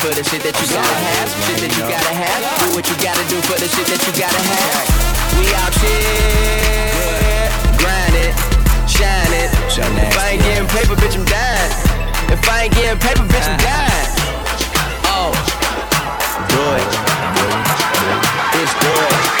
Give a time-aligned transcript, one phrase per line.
[0.00, 1.28] for the shit that you gotta have.
[1.44, 2.40] Shit that you gotta have.
[2.64, 4.88] Do what you gotta do for the shit that you gotta have.
[5.36, 8.32] We out here, grind it,
[8.88, 9.52] shine it.
[9.68, 11.72] If I ain't getting paper, bitch, I'm dying.
[12.32, 14.08] If I ain't getting paper, bitch, I'm dying.
[15.04, 15.36] Oh,
[16.48, 16.88] do it.
[18.56, 19.40] Bitch, do it.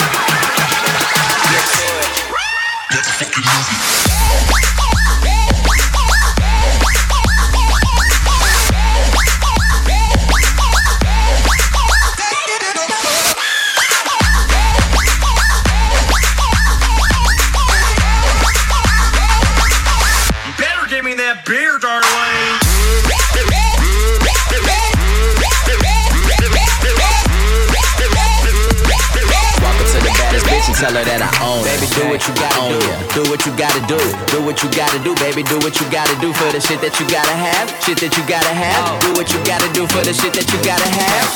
[33.20, 33.24] Do.
[33.24, 33.98] Do what you gotta do.
[34.32, 35.42] Do what you gotta do, baby.
[35.42, 37.68] Do what you gotta do for the shit that you gotta have.
[37.84, 38.80] Shit that you gotta have.
[38.86, 38.98] Oh.
[39.00, 41.28] Do what you gotta do for the shit that you gotta have.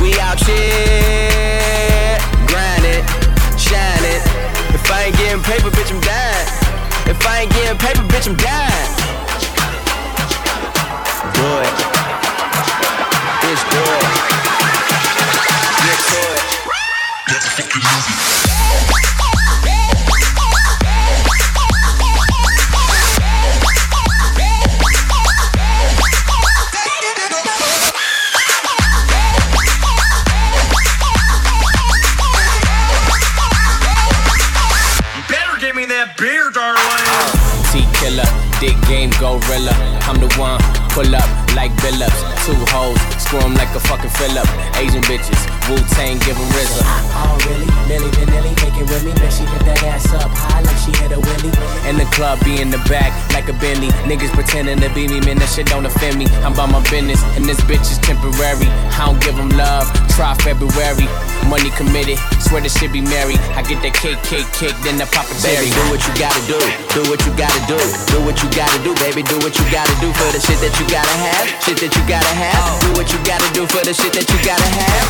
[0.00, 2.16] We out here,
[2.48, 3.04] grind it,
[3.58, 4.22] shine it.
[4.72, 6.48] If I ain't getting paper, bitch, I'm dying.
[7.10, 8.90] If I ain't getting paper, bitch, I'm dying.
[11.36, 11.74] Do it.
[13.44, 14.04] Bitch, do it.
[15.84, 16.42] Get to it.
[17.28, 18.45] Better
[40.96, 42.20] pull up like Billups.
[42.48, 44.48] Two hoes, screw 'em like a fucking Phillip.
[44.80, 46.82] Asian bitches, Wu Tang, give 'em RZA.
[47.20, 47.68] Oh, really?
[47.88, 49.12] Milli Vanilli, make it with me.
[49.12, 51.52] Then she hit that ass up high like she hit a willy.
[51.88, 53.90] In the club be in the back like a Bentley.
[54.08, 56.26] Niggas pretending to be me, man, that shit don't offend me.
[56.44, 58.68] I'm about my business, and this bitch is temporary.
[58.98, 61.08] I don't give give 'em love, try February.
[61.46, 63.38] Money committed, swear this shit be married.
[63.58, 66.58] I get that cake, cake, cake, then the papa Baby, do what you gotta do.
[66.94, 67.78] Do what you gotta do.
[68.14, 69.26] Do what you gotta do, baby.
[69.26, 71.44] Do what you gotta do for the shit that you gotta have.
[71.62, 72.54] Shit that you gotta have.
[72.62, 72.78] Oh.
[72.86, 75.06] Do what you gotta do for the shit that you gotta have.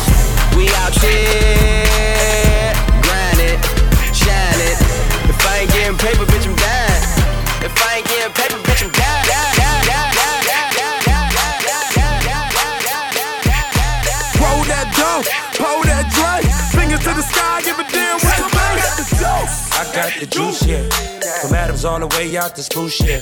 [0.57, 2.73] We out here,
[3.05, 3.61] grind it,
[4.09, 4.77] shine it.
[5.29, 7.05] If I ain't getting paper, bitch, I'm dying.
[7.61, 9.56] If I ain't getting paper, bitch, I'm dying.
[19.93, 20.81] Got the juice, yeah.
[21.41, 23.19] From Adams all the way out to Spruce, yeah.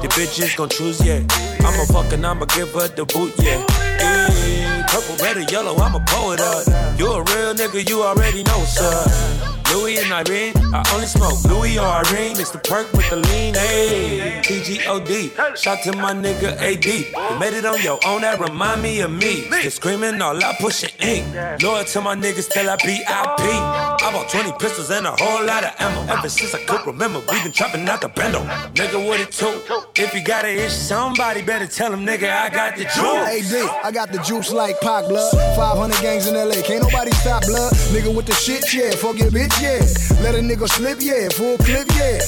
[0.00, 1.22] The bitches gon' choose, yeah.
[1.60, 3.64] I'ma fuck and I'ma give her the boot, yeah.
[4.00, 4.86] yeah.
[4.88, 6.66] Purple, red, or yellow, I'm a poet up.
[6.98, 9.37] You a real nigga, you already know, sir.
[9.72, 12.36] Louis and Irene, I only smoke Louis or Irene.
[12.36, 14.40] Mix the perk with the lean, hey.
[14.42, 16.84] TGOD, shout to my nigga AD.
[16.84, 19.48] You made it on your own, that remind me of me.
[19.62, 21.26] Just screaming all out, pushing ink.
[21.62, 23.04] Loyal to my niggas till I BIP.
[23.08, 23.96] Oh.
[24.00, 26.12] I bought 20 pistols and a whole lot of ammo.
[26.12, 28.40] Ever since I could remember, we been trapping out the bando.
[28.74, 29.66] Nigga, what it took?
[29.98, 33.52] If you got an issue, somebody better tell him, nigga, I got the juice.
[33.52, 35.30] AD, I got the juice like Pac blood.
[35.56, 37.72] 500 gangs in LA, can't nobody stop blood.
[37.92, 38.90] Nigga with the shit, yeah.
[38.92, 39.80] Forget bitch, yeah.
[40.22, 41.28] Let a nigga slip, yeah.
[41.28, 42.20] Full clip, yeah.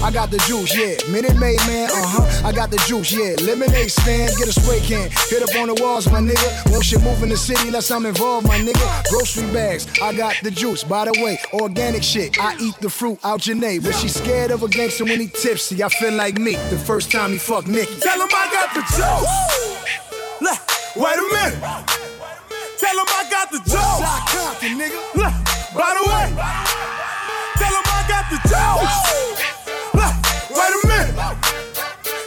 [0.00, 0.94] I got the juice, yeah.
[1.10, 2.46] Minute Maid, man, uh huh.
[2.48, 3.34] I got the juice, yeah.
[3.44, 5.10] Lemonade stand, get a spray can.
[5.28, 6.70] Hit up on the walls, my nigga.
[6.70, 9.10] Won't shit move in the city unless I'm involved, my nigga.
[9.10, 10.84] Grocery bags, I got the juice.
[10.84, 12.38] By the way, organic shit.
[12.38, 13.82] I eat the fruit out your name.
[13.82, 15.82] But she scared of a gangster when he tipsy.
[15.82, 17.98] I feel like me the first time he fucked Nikki.
[17.98, 19.88] Tell him I got the juice.
[20.40, 20.60] Look,
[20.96, 21.58] wait a minute.
[22.78, 24.30] Tell him I got the juice.
[24.30, 25.14] Compton, nigga.
[25.16, 25.34] Look,
[25.74, 26.77] by the way.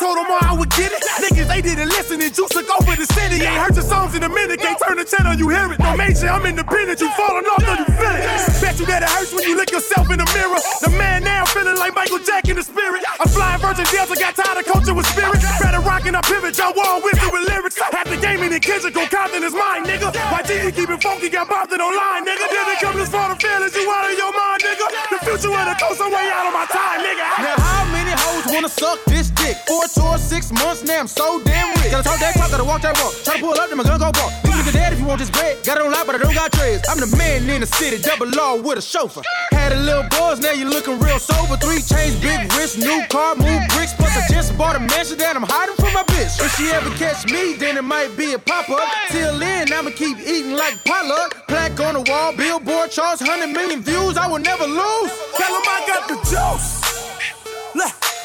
[0.00, 0.49] Tell him I
[0.90, 1.02] it.
[1.22, 3.42] Niggas, they didn't listen and juice took over the city.
[3.42, 4.60] Ain't heard your songs in a minute.
[4.60, 5.78] Can't turn the channel, you hear it.
[5.78, 7.00] No major, I'm independent.
[7.00, 8.26] You falling off, though you feel it.
[8.60, 10.60] Bet you that it hurts when you look yourself in the mirror.
[10.82, 13.04] The man now feeling like Michael Jack in the spirit.
[13.20, 15.40] I'm flying Virgin Delta, got tired of culture with spirit.
[15.60, 17.76] Better rockin' I pivot, y'all wall wisdom with lyrics.
[17.78, 20.14] Had the game in the kitchen, go Compton is mine, nigga.
[20.30, 22.44] My TV keep it funky, got bopped it online, nigga.
[22.48, 24.86] Didn't come this far to feelings, you out of your mind, nigga.
[25.10, 27.26] The future of the coast, I'm way out of my time, nigga.
[27.44, 29.62] Now how many hoes wanna suck this dick?
[29.66, 31.90] Four tours, six months, now I'm so damn rich.
[31.90, 33.14] Gotta talk that talk, gotta walk that walk.
[33.24, 34.30] Try to pull up, then my gun go ball.
[34.44, 35.62] These niggas dead if you want this bread.
[35.64, 36.82] Got it on lock, but I don't got trays.
[36.88, 39.22] I'm the man in the city, double law with a chauffeur.
[39.52, 41.56] Had a little buzz, now you looking real sober.
[41.56, 43.94] Three chains, big wrist, new car, move bricks.
[43.94, 46.38] Plus I just bought a mansion that I'm hiding from my bitch.
[46.40, 48.86] If she ever catch me, then it might be a pop up.
[49.10, 51.46] Till then, I'ma keep eating like potluck.
[51.48, 54.16] Plaque on the wall, billboard charts, 100 million views.
[54.16, 55.12] I will never lose.
[55.36, 56.99] Tell them I got the juice.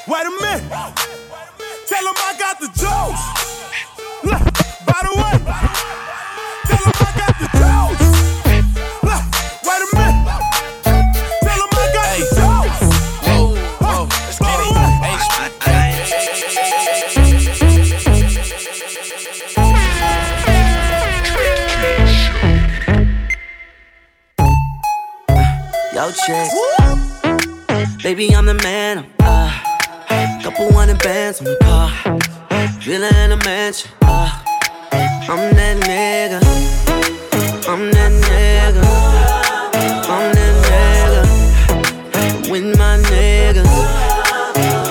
[0.07, 0.63] Look, wait a minute.
[1.88, 3.24] Tell them I got the juice.
[4.24, 4.44] Look,
[4.86, 5.40] by the way.
[6.66, 8.02] Tell them I got the juice.
[9.04, 9.24] Look,
[9.63, 10.25] wait a minute.
[11.42, 12.80] Tell them I got the juice.
[13.25, 13.44] Whoa,
[13.81, 14.74] whoa, let's get it.
[15.63, 15.90] Hey,
[25.94, 26.48] Yo, check.
[28.03, 28.98] Baby, I'm the man.
[29.00, 29.14] Uh,
[30.46, 31.90] couple hundred bands on the car.
[32.82, 33.90] Villa in a mansion.
[34.04, 34.30] Uh,
[34.92, 36.40] I'm that nigga.
[37.68, 38.86] I'm that nigga.
[40.08, 42.52] I'm that nigga.
[42.52, 43.74] With my niggas.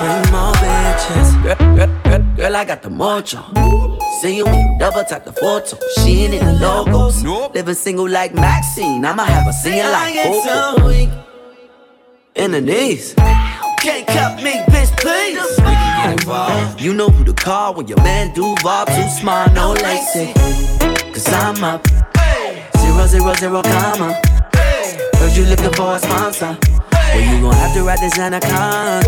[0.00, 1.28] Bring more bitches.
[1.44, 3.40] Girl, girl, girl, girl, I got the mojo.
[4.20, 4.46] See you
[4.80, 5.78] double tap the photo.
[5.98, 7.22] She ain't in the logos.
[7.54, 9.04] Living single like Maxine.
[9.04, 10.90] I'ma have a singing like Coco.
[12.34, 13.14] In the knees.
[13.84, 15.36] Can't cut me, bitch, please.
[16.82, 20.32] You know who to call when your man Duval too smart, no lacy.
[21.12, 21.86] Cause I'm up.
[22.78, 24.18] Zero, zero, zero, comma.
[24.54, 26.56] Heard you looking for a sponsor.
[26.92, 29.04] Well, you gon' have to ride this anaconda.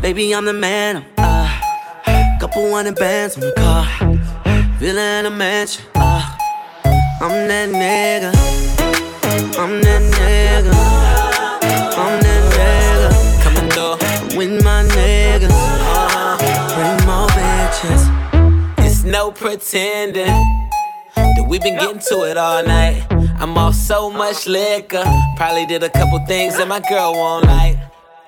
[0.00, 1.04] Baby, I'm the man.
[1.18, 1.60] Uh,
[2.40, 3.84] couple hundred bands on the car.
[4.78, 5.84] Villa in a mansion.
[5.94, 6.36] Uh,
[7.20, 8.32] I'm that nigga.
[9.58, 10.72] I'm that nigga.
[11.98, 12.41] I'm that.
[14.42, 15.50] With my niggas.
[15.50, 16.36] Uh-huh.
[16.74, 18.84] Bring more bitches.
[18.84, 20.26] It's no pretending
[21.14, 23.06] that we've been getting to it all night.
[23.38, 25.04] I'm off so much liquor.
[25.36, 27.76] Probably did a couple things that my girl won't like.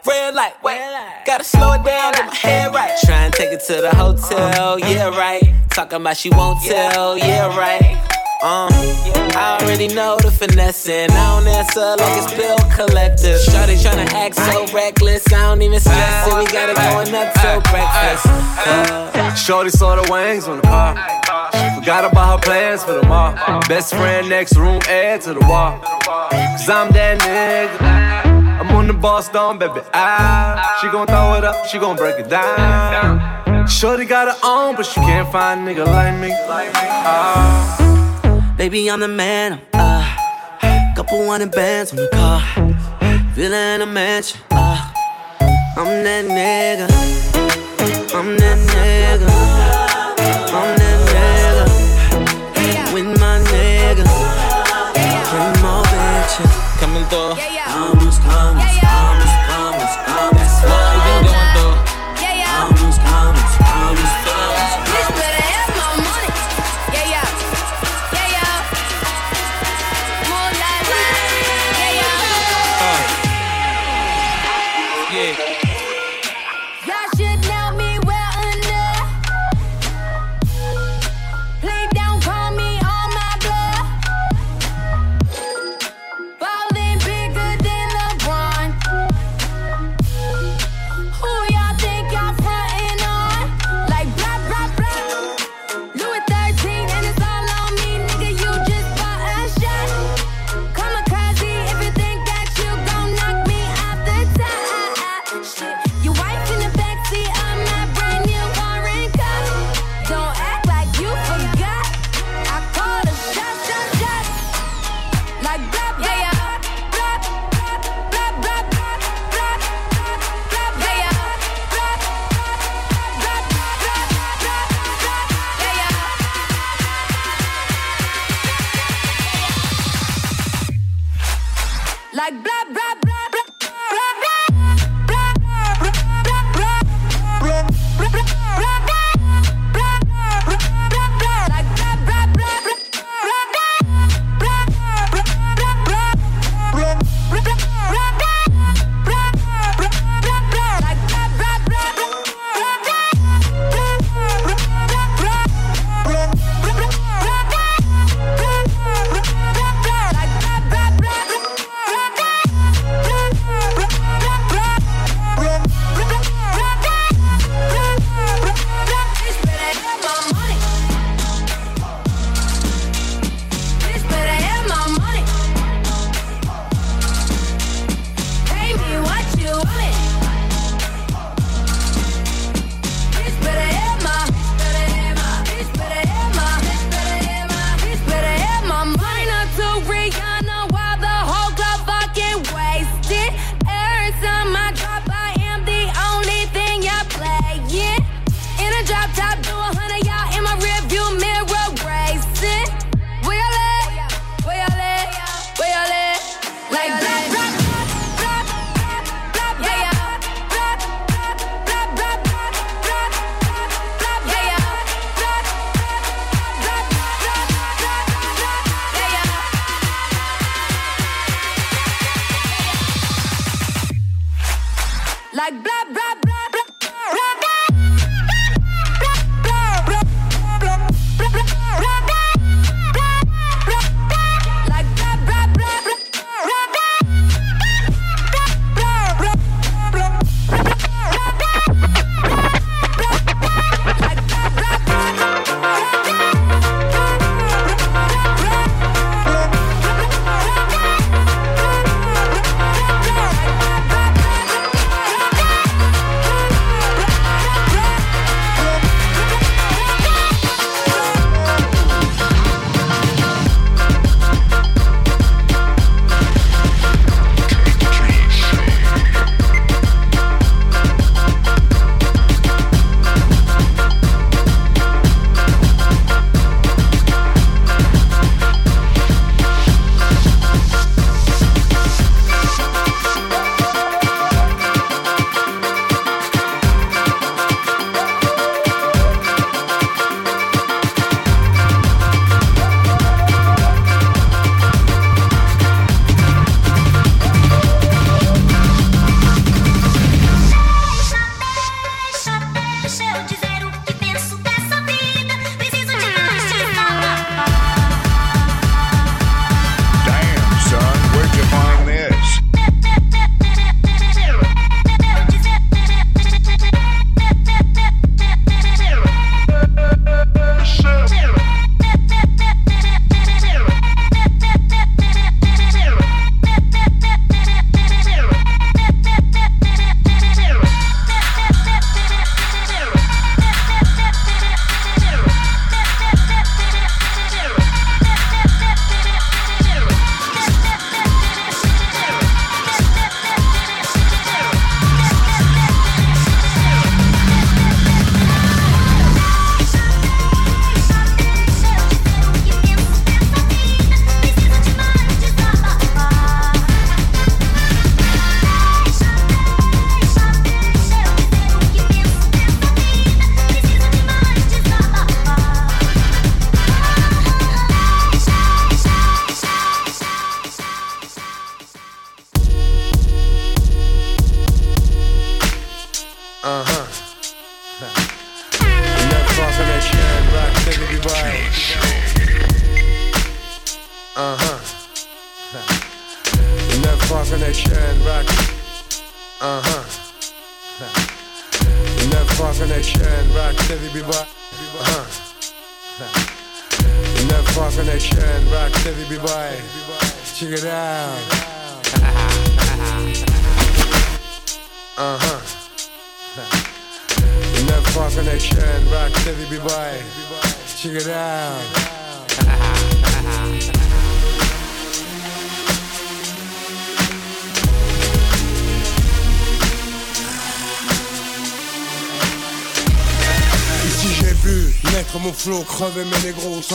[0.06, 0.78] Red light, wait,
[1.26, 2.97] gotta slow it down, get my head right.
[3.04, 5.42] Try and take it to the hotel, yeah, right.
[5.71, 8.13] Talking about she won't tell, yeah, right.
[8.44, 8.68] Um,
[9.40, 11.10] I already know the finessing.
[11.10, 13.40] I don't answer like it's bill collector.
[13.40, 15.24] Shawty tryna act so reckless.
[15.32, 16.34] I don't even stress it.
[16.36, 18.26] We got it going up till breakfast.
[18.28, 20.94] Uh, Shorty saw the wings on the car.
[21.76, 23.62] Forgot about her plans for tomorrow.
[23.66, 25.78] Best friend next room, add to the wall.
[25.80, 28.60] Cause I'm that nigga.
[28.60, 29.80] I'm on the boss down, baby.
[29.94, 33.66] Ah, she gon' throw it up, she gon' break it down.
[33.66, 36.28] Shorty got her own, but she can't find a nigga like me.
[36.30, 38.03] Ah.
[38.56, 39.61] Baby, I'm the man.
[39.75, 42.40] I'm, uh, couple hundred bands on the car.
[43.34, 44.40] Feeling a mansion.
[44.49, 44.92] Uh,
[45.76, 46.87] I'm that nigga.
[48.14, 49.28] I'm that nigga.
[50.54, 52.94] I'm that nigga.
[52.94, 54.04] With my nigga.
[55.30, 56.34] Come on, bitch.
[56.78, 57.34] Coming through.
[57.75, 58.63] Almost home.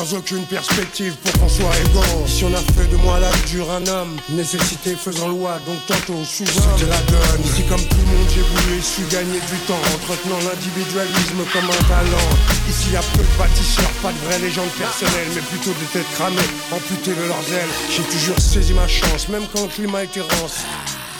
[0.09, 3.69] Sans aucune perspective pour qu'on soit égaux Si on a fait de moi l'âge dur
[3.69, 7.45] un homme Nécessité faisant loi, donc tantôt sous C'était la donne.
[7.45, 11.65] Ici comme tout le monde j'ai voulu et su gagner du temps Entretenant l'individualisme comme
[11.65, 12.29] un talent.
[12.69, 16.11] Ici y a peu de bâtisseurs, pas de vraies légendes personnelles Mais plutôt des têtes
[16.15, 17.73] cramées, amputées de leurs ailes.
[17.91, 20.65] J'ai toujours saisi ma chance, même quand le climat était rance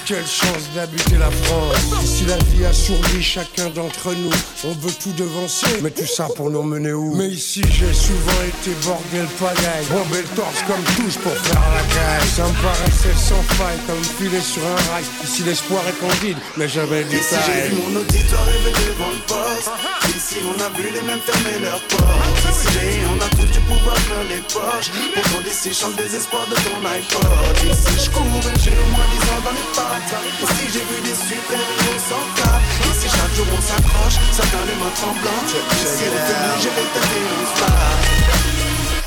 [0.10, 2.04] quelle chance d'habiter la France.
[2.04, 4.32] Ici la vie assourdit chacun d'entre nous.
[4.64, 7.14] On veut tout devancer, mais tout ça pour nous mener où?
[7.14, 9.86] Mais ici j'ai souvent été bordel pagaille.
[9.92, 12.28] Bombé le torse comme tous pour faire la caille.
[12.36, 15.06] Ça me paraissait sans faille, comme filer sur un rail.
[15.24, 19.22] Ici l'espoir est candide, mais j'avais du Ici j'ai vu mon auditoire rêver devant le
[19.32, 19.70] poste.
[20.18, 22.44] Ici on a vu les mêmes fermer leurs portes.
[22.52, 24.90] Ici j'ai- on a tous du pouvoir dans les poches.
[25.16, 27.56] Pourtant d'ici chante le désespoir de ton iPod.
[27.72, 30.14] Ici je cours et j'ai au moins 10 ans dans les pattes.
[30.44, 32.60] Ici j'ai vu des super héros sans cap.
[32.92, 34.18] Ici chaque jour on s'accroche,
[34.52, 38.19] donne les mains tremblantes Ici on fait bouger les têtes et on se bat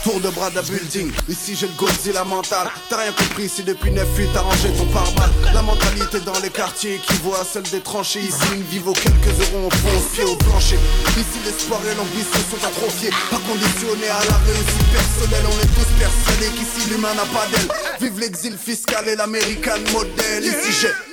[0.02, 2.66] Tour de bras d'un building, ici j'ai le Godzilla mental.
[2.90, 4.02] T'as rien compris si depuis 9-8
[4.34, 5.30] t'as rangé ton pare-balles.
[5.54, 8.18] La mentalité dans les quartiers qui voit celle des tranchées.
[8.18, 10.78] Ici une vie quelques euros, on fonce pied au plancher.
[11.16, 13.10] Ici l'espoir et l'ambition sont atrophiés.
[13.30, 17.68] Pas conditionnés à la réussite personnelle On est tous persuadés qu'ici l'humain n'a pas d'aile.
[18.00, 20.44] Vive l'exil fiscal et l'américan modèle.
[20.44, 21.11] Ici j'ai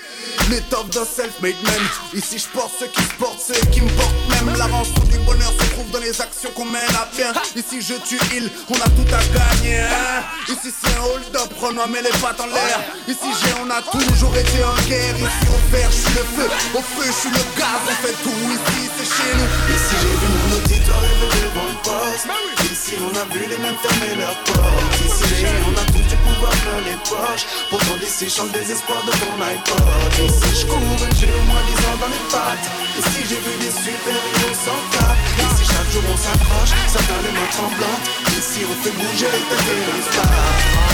[0.49, 1.81] L'étoffe d'un self-made man
[2.13, 4.55] Ici je porte ceux qui se portent, ceux qui me portent même.
[4.57, 7.31] La rançon du bonheur se trouve dans les actions qu'on mène à bien.
[7.55, 10.23] Ici je tue il, on a tout à gagner hein.
[10.47, 12.81] Ici c'est un hold-up, Renoir met les pattes en l'air.
[13.07, 16.49] Ici j'ai, on a toujours été en guerre Ici au fer, je suis le feu,
[16.73, 17.81] au feu je suis le gaz.
[17.85, 18.41] On fait tout.
[18.49, 19.49] Ici, c'est chez nous.
[19.69, 22.27] Ici j'ai vu mon auditoire rêver devant le poste.
[22.71, 24.97] Ici on a vu les mêmes fermer leurs portes.
[25.05, 26.08] Ici j'ai, on a tous
[26.39, 29.83] pouvoir dans les poches Pourtant d'ici chante le désespoir de ton iPod
[30.23, 32.67] Ici je cours et j'ai au moins 10 ans dans les pattes
[32.99, 37.23] Ici j'ai vu des super héros sans cap Ici chaque jour on s'accroche, ça donne
[37.27, 40.89] les mains tremblantes Ici on fait bouger les têtes et se bat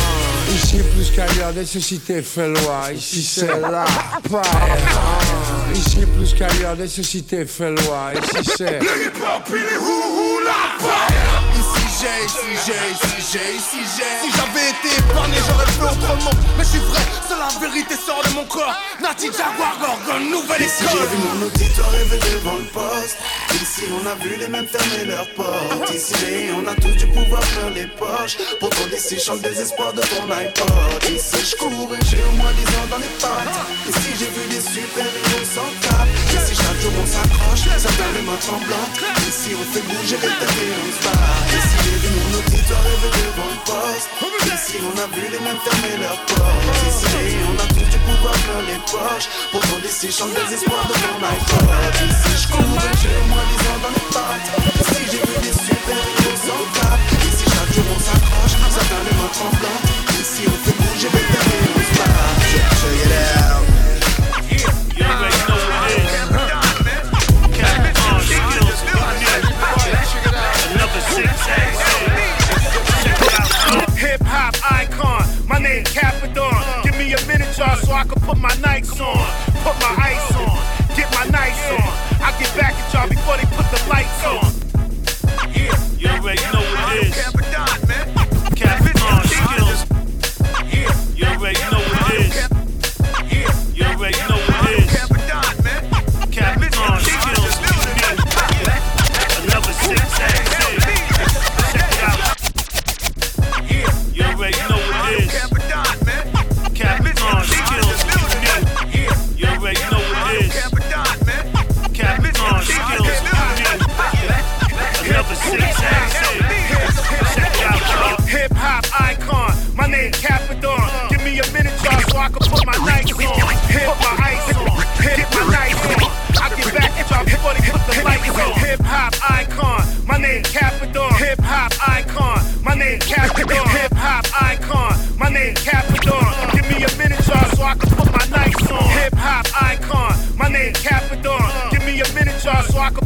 [0.53, 2.91] Ici plus qu'ailleurs, nécessité fait loi.
[2.93, 3.83] Ici c'est la.
[3.83, 4.51] Ah,
[5.73, 8.11] Ici plus qu'ailleurs, nécessité fait loi.
[8.13, 8.79] Ici c'est.
[8.79, 9.93] J'ai, ici j'ai, ici
[10.35, 11.54] j'ai, ici j'ai
[12.05, 13.81] Si
[14.31, 16.29] j'avais été épargné j'aurais fait autrement.
[16.55, 18.75] Mais je suis vrai, seule la vérité sort de mon corps.
[19.01, 23.17] Nati Jaguar Gorgon, nouvelle Ici école j'ai vu mon auditoire rêver devant le poste.
[23.55, 25.89] Ici on a vu les mêmes fermer leurs portes.
[25.95, 26.13] Ici
[26.55, 28.37] on a tous du pouvoir dans les poches.
[28.59, 31.09] Pourtant d'ici chante le désespoir de ton iPod.
[31.09, 33.59] Ici je cours et j'ai au moins 10 ans dans les pattes.
[33.89, 36.07] Ici j'ai vu des super héros sans cap.
[36.29, 40.33] Ici chaque jour on s'accroche, ça donne les mains tremblantes Ici on fait bouger les
[40.39, 41.25] têtes et on se bat
[41.57, 44.09] Ici j'ai vu mon auditoire rêver devant le poste
[44.55, 46.69] Ici on a vu les mêmes fermer leurs portes.
[46.89, 49.27] Ici j'ai- on a tous du pouvoir dans les poches.
[49.51, 53.63] Pourtant d'ici chante le désespoir de ton iPod Ici je cours j'ai au moins 10
[53.69, 54.49] ans dans les pattes.
[54.81, 56.99] Ici j'ai vu des super héros sans cap.
[57.29, 59.85] Ici chaque jour on s'accroche, ça donne les mains tremblantes
[60.21, 63.11] Ici on fait bouger les têtes et on se bat Check it
[63.43, 63.54] out
[75.95, 76.83] Capadon.
[76.83, 79.15] Give me a minute, y'all, so I can put my Nikes on,
[79.63, 80.14] put my ice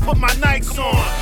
[0.10, 1.18] put my Nikes on.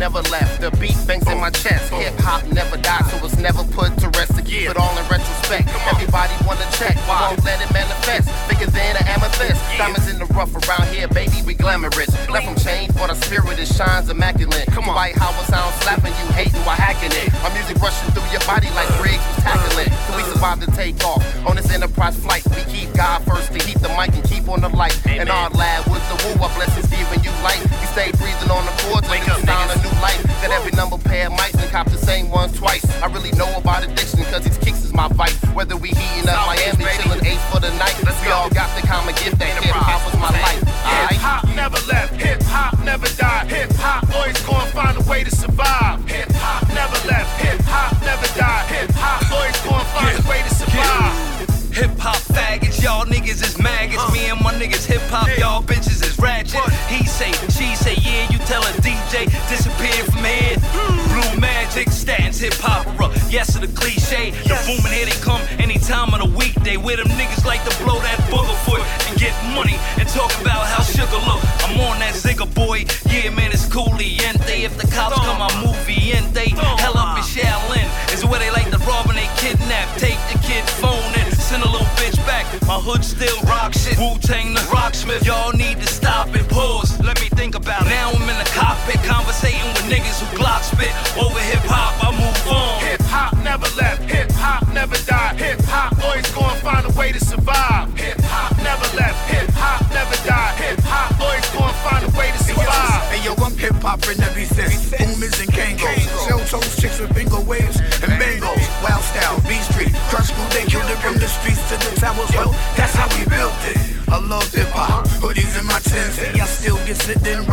[0.00, 0.64] Never left.
[0.64, 1.92] The beat bangs in my chest.
[1.92, 4.32] Hip hop never died, so it's never put to rest.
[4.34, 5.68] To keep it all in retrospect.
[5.92, 8.32] Everybody wanna check, won't let it manifest.
[8.48, 9.60] Bigger than an amethyst.
[9.76, 12.08] Diamonds in the rough around here, baby, we glamorous.
[12.32, 14.72] Left from change, but our spirit it shines immaculate.
[14.72, 17.28] Come on, white how it sounds slapping you, hating while hacking it.
[17.44, 19.92] My music rushing through your body like Briggs was tackling.
[20.08, 22.40] So we survive the takeoff on this enterprise flight.
[22.56, 24.96] We keep God first to heat the mic and keep on the light.
[25.04, 27.60] And our lab with the woo, our blessings giving you light.
[27.60, 29.49] We stay breathing on the and it's
[31.70, 32.84] cop the same one twice.
[33.00, 35.38] I really know about addiction cause these kicks is my vice.
[35.54, 37.94] Whether we heating up Miami, chilling eight for the night.
[38.02, 40.58] We all got the common gift that hip hop was my life.
[40.66, 43.46] Hip hop never left, hip hop never died.
[43.50, 46.02] Hip hop always gonna find a way to survive.
[46.10, 48.66] Hip hop never left, hip hop never died.
[48.74, 51.30] Hip hop always gonna find a way to survive.
[51.70, 54.02] Hip hop faggots, y'all niggas is maggots.
[54.02, 54.12] Uh.
[54.12, 55.59] Me and my niggas hip hop, y'all
[62.40, 63.12] hip opera.
[63.28, 64.32] Yes to the cliche.
[64.48, 66.76] The booming here they come anytime on a weekday.
[66.76, 70.64] Where them niggas like to blow that booger foot and get money and talk about
[70.64, 71.40] how sugar look.
[71.68, 72.88] I'm on that zigga boy.
[73.12, 74.64] Yeah, man, it's cooliente.
[74.64, 76.56] If the cops come, I move viente.
[76.80, 79.86] Hell up in Shaolin is where they like to rob and they kidnap.
[80.00, 82.48] Take the kid phone and send a little bitch back.
[82.64, 83.98] My hood still rock shit.
[83.98, 85.26] Wu Tang the rocksmith.
[85.26, 86.98] Y'all need to stop and pause.
[87.04, 87.90] Let me think about it.
[87.90, 90.92] Now I'm in the cockpit conversating with niggas who Glock spit.
[91.20, 91.89] Over hip hop,
[104.10, 104.90] In every sense.
[104.90, 106.02] Boomers and kangos.
[106.26, 106.40] Shell
[106.80, 108.66] chicks with bingo waves and bangos.
[108.82, 109.94] Wild style, Beat Street.
[110.10, 112.28] Crush school, they killed it from the streets to the towers.
[112.34, 113.78] Well, that's how we built it.
[114.08, 115.06] I love hip hop.
[115.22, 116.18] Hoodies in my tents.
[116.18, 117.46] See, I still get sitting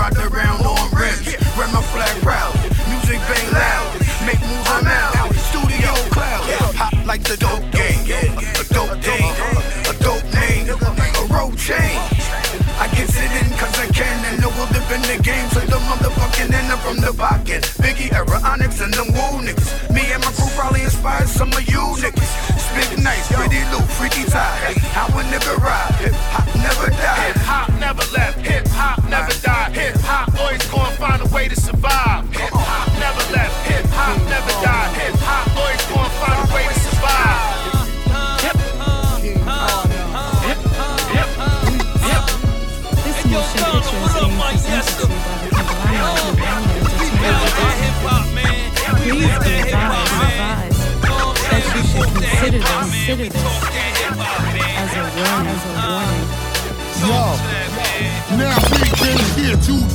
[18.38, 19.93] Biggie, Onyx, and them woo niggas.
[19.93, 22.60] Me and my crew probably inspired some of you niggas.
[22.60, 24.66] Spit nice, pretty loot, freaky tie.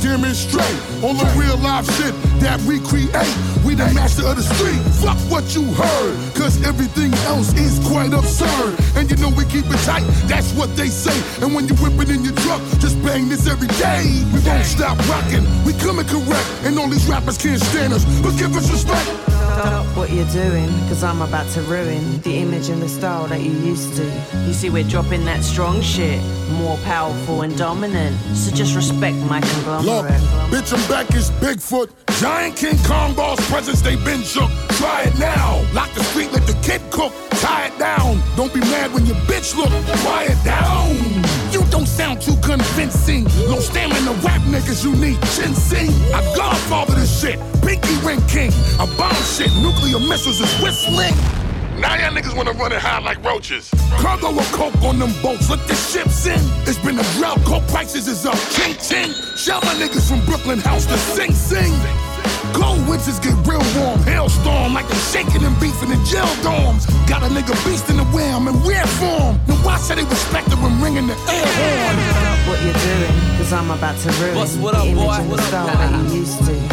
[0.03, 2.13] Demonstrate all the real life shit
[2.43, 3.15] that we create.
[3.63, 4.83] We the master of the street.
[4.99, 8.75] Fuck what you heard, cause everything else is quite absurd.
[8.99, 11.15] And you know we keep it tight, that's what they say.
[11.41, 14.03] And when you whip it in your truck, just bang this every day.
[14.35, 16.47] We won't stop rocking, we coming correct.
[16.67, 19.32] And all these rappers can't stand us, but give us respect.
[19.53, 23.41] Stop what you're doing, cause I'm about to ruin the image and the style that
[23.41, 24.03] you used to.
[24.47, 26.19] You see, we're dropping that strong shit,
[26.53, 28.17] more powerful and dominant.
[28.35, 29.39] So just respect my
[29.81, 30.05] Look,
[30.51, 31.91] bitch, I'm back as Bigfoot.
[32.19, 34.49] Giant King Kong boss presence, they been shook.
[34.79, 35.63] Try it now.
[35.71, 37.13] Lock the street, let the kid cook.
[37.29, 38.21] Tie it down.
[38.35, 39.69] Don't be mad when your bitch look.
[40.01, 41.22] Quiet down.
[41.53, 43.25] You don't sound too convincing.
[43.47, 45.89] No stamina rap niggas, you need ginseng.
[46.11, 48.51] I godfather this shit, pinky ring king.
[48.79, 51.13] I bomb shit, nuclear missiles is whistling.
[51.79, 53.69] Now y'all niggas wanna run it high like roaches.
[54.01, 56.41] Cargo of coke on them boats, let the ships in.
[56.65, 58.37] It's been a drought, coke prices is up.
[58.55, 59.13] Ching ching.
[59.37, 61.73] Shout my niggas from Brooklyn House to sing sing.
[62.53, 66.85] Cold winters get real warm, hailstorm like I'm shaking and beefing in jail dorms.
[67.07, 69.39] Got a nigga beast in the wham and weird form.
[69.47, 71.95] Now why should they respect it when ringing the air horn?
[72.47, 75.11] What you're doing, cause I'm about to ruin Boss, what the up, image boy?
[75.13, 75.73] and the What up, style boy?
[75.73, 76.43] that you used to.
[76.43, 76.59] I you see see, you.
[76.59, 76.72] we're dropping that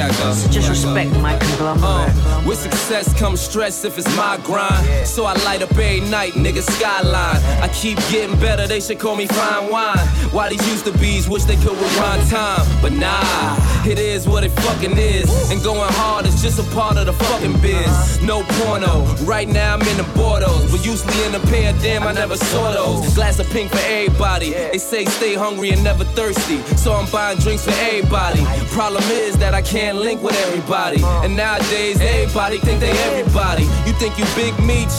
[0.00, 0.32] I go.
[0.32, 0.70] So just Here I go.
[0.70, 2.12] respect my conglomerate.
[2.14, 5.06] Uh, with success comes stress if it's my grind.
[5.06, 7.40] So I light up every night, nigga, skyline.
[7.62, 9.98] I keep getting better, they should call me fine wine.
[10.32, 12.64] Why these used to bees wish they could rewind time.
[12.80, 15.50] But nah, it is what it fucking is.
[15.50, 18.22] And going hard is just a part of the fucking biz.
[18.22, 20.60] No porno, right now I'm in the Bordeaux.
[20.70, 23.14] But usually in a pair, damn, I never saw those.
[23.14, 24.50] Glass of pink for everybody.
[24.50, 26.60] They say stay hungry and never thirsty.
[26.76, 28.44] So I'm buying drinks for everybody.
[28.68, 31.00] Problem is that I can't link with everybody.
[31.24, 33.64] And nowadays, everybody think they everybody.
[33.86, 34.96] You think you big meech?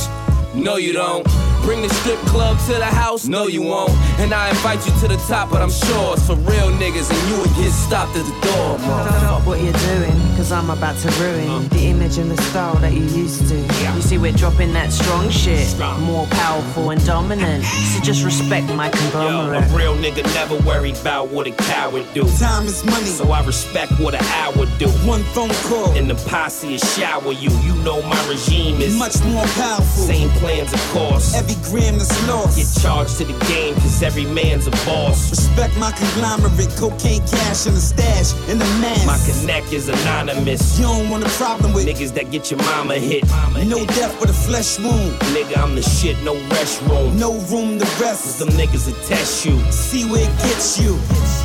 [0.55, 1.23] No, you don't.
[1.62, 3.27] Bring the strip club to the house?
[3.27, 3.91] No, you won't.
[4.17, 7.21] And I invite you to the top, but I'm sure it's for real niggas, and
[7.29, 11.10] you would get stopped at the door, Stop what you're doing, cause I'm about to
[11.21, 11.60] ruin uh.
[11.69, 13.58] the image and the style that you used to.
[13.95, 17.63] You see, we're dropping that strong shit, more powerful and dominant.
[17.63, 22.23] So just respect my Yo, a real nigga never worried about what a coward do.
[22.39, 23.06] Time is money.
[23.06, 24.89] So I respect what an hour do.
[25.06, 25.91] One phone call.
[25.91, 27.51] And the posse is shower you.
[27.62, 30.04] You know my regime is Much more powerful.
[30.04, 31.36] Same plans, of course.
[31.36, 32.58] Every gram that's lost.
[32.58, 35.30] Get charged to the game, cause every man's a boss.
[35.30, 39.06] Respect my conglomerate, cocaine cash in the stash, in the mass.
[39.06, 40.31] My connect is anonymous.
[40.32, 43.28] You don't want a problem with niggas that get your mama hit.
[43.28, 45.12] Mama No death but a flesh wound.
[45.36, 47.20] Nigga, I'm the shit, no restroom.
[47.20, 48.39] No room to rest.
[48.39, 49.60] Some niggas will test you.
[49.72, 50.96] See where it gets you.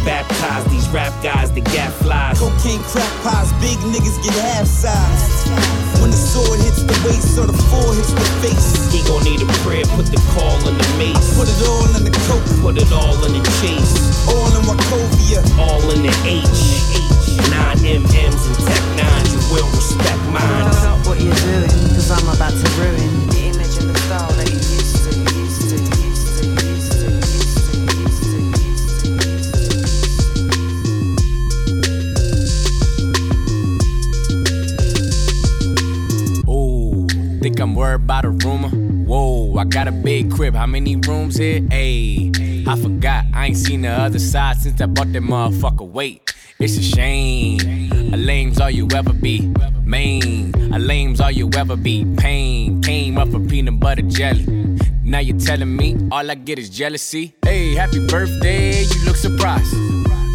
[0.07, 2.39] Baptize these rap guys that got flies.
[2.39, 5.51] Cocaine crack pies, big niggas get half size.
[5.99, 8.71] When the sword hits the waist or the four hits the face.
[8.95, 11.35] He gon' need a prayer, put the call in the mace.
[11.35, 12.47] Put it all in the coke.
[12.63, 13.99] Put it all in the chase.
[14.31, 15.43] All in Wachovia.
[15.59, 17.16] All in the H.
[17.51, 20.73] Nine MMs and Tech 9, you will respect mine.
[20.73, 24.49] Stop what you're doing, cause I'm about to ruin the image and the style that
[24.49, 25.11] you used to.
[25.37, 28.39] Used to, used to, used to, used to, used to,
[36.07, 36.51] used to.
[36.51, 37.07] Ooh,
[37.41, 38.69] think I'm worried about a rumor?
[38.69, 40.55] Whoa, I got a big crib.
[40.55, 41.61] How many rooms here?
[41.61, 43.25] Ayy, I forgot.
[43.33, 45.87] I ain't seen the other side since I bought that motherfucker.
[45.89, 47.61] Wait, it's a shame.
[48.13, 49.53] A lame's all you ever be.
[49.83, 52.05] Main, a lame's all you ever be.
[52.17, 54.45] Pain came up from peanut butter jelly.
[55.03, 57.37] Now you're telling me all I get is jealousy.
[57.45, 59.75] Hey, happy birthday, you look surprised.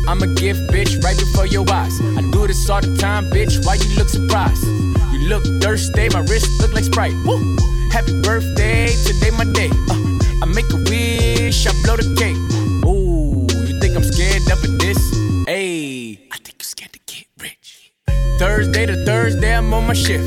[0.08, 2.00] I'm a gift, bitch, right before your eyes.
[2.02, 3.66] I do this all the time, bitch.
[3.66, 4.64] Why you look surprised?
[5.14, 7.14] You look thirsty, my wrist look like Sprite.
[7.26, 7.58] Woo!
[7.92, 9.70] Happy birthday, today my day.
[9.90, 10.00] Uh,
[10.42, 12.38] I make a wish, I blow the cake.
[12.86, 14.81] Ooh, you think I'm scared of a
[18.38, 20.26] Thursday to Thursday, I'm on my shift.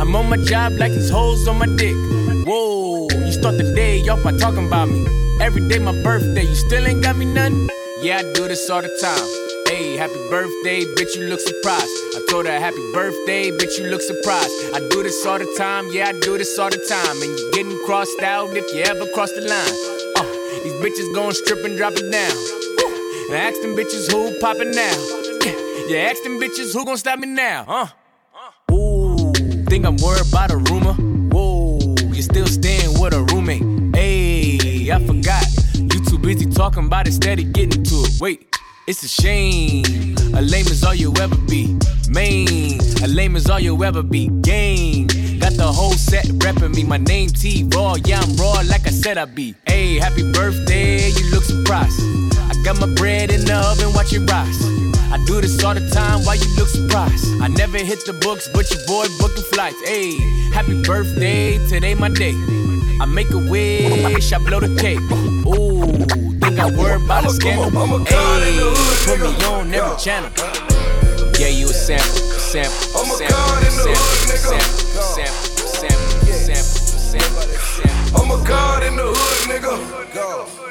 [0.00, 1.94] I'm on my job like these hoes on my dick.
[2.46, 5.06] Whoa, you start the day off by talking about me.
[5.40, 7.68] Every day my birthday, you still ain't got me nothing?
[8.00, 9.26] Yeah, I do this all the time.
[9.68, 11.92] Hey, happy birthday, bitch, you look surprised.
[12.16, 14.52] I told her happy birthday, bitch, you look surprised.
[14.74, 17.22] I do this all the time, yeah, I do this all the time.
[17.22, 19.76] And you getting crossed out if you ever cross the line.
[20.16, 22.36] Uh, these bitches gon' strip and drop it down.
[23.28, 25.21] And I ask them bitches who poppin' now.
[25.44, 28.74] Yeah, ask them bitches who gon' stop me now, huh?
[28.74, 29.32] Ooh,
[29.66, 30.94] think I'm worried about a rumor?
[30.94, 31.78] Whoa,
[32.12, 33.94] you still staying with a roommate?
[33.94, 35.44] Hey, I forgot.
[35.74, 38.20] You too busy talking about it, steady getting to it.
[38.20, 38.48] Wait.
[38.88, 40.16] It's a shame.
[40.34, 41.78] A lame is all you ever be.
[42.08, 42.80] Main.
[43.02, 44.26] A lame is all you ever be.
[44.40, 45.06] Game.
[45.38, 46.82] Got the whole set reppin' me.
[46.82, 47.94] My name T Raw.
[48.04, 49.54] Yeah, I'm raw like I said I be.
[49.68, 51.10] Hey, happy birthday.
[51.10, 52.00] You look surprised.
[52.36, 54.81] I got my bread in the oven, watch it rise.
[55.12, 57.26] I do this all the time, why you look surprised?
[57.42, 59.76] I never hit the books, but your boy booking flights.
[59.84, 60.16] Hey,
[60.50, 62.32] happy birthday, today my day.
[62.98, 65.00] I make a wish, I blow the cake.
[65.44, 65.84] Ooh,
[66.40, 67.68] think I worry about a scandal.
[68.06, 68.56] Hey,
[69.04, 70.30] put me on every channel.
[71.38, 73.98] Yeah, you a sample, a sample, a sample, a sample,
[74.38, 78.22] sample, sample, sample, sample, sample, sample.
[78.22, 80.61] I'm a god in the hood, nigga.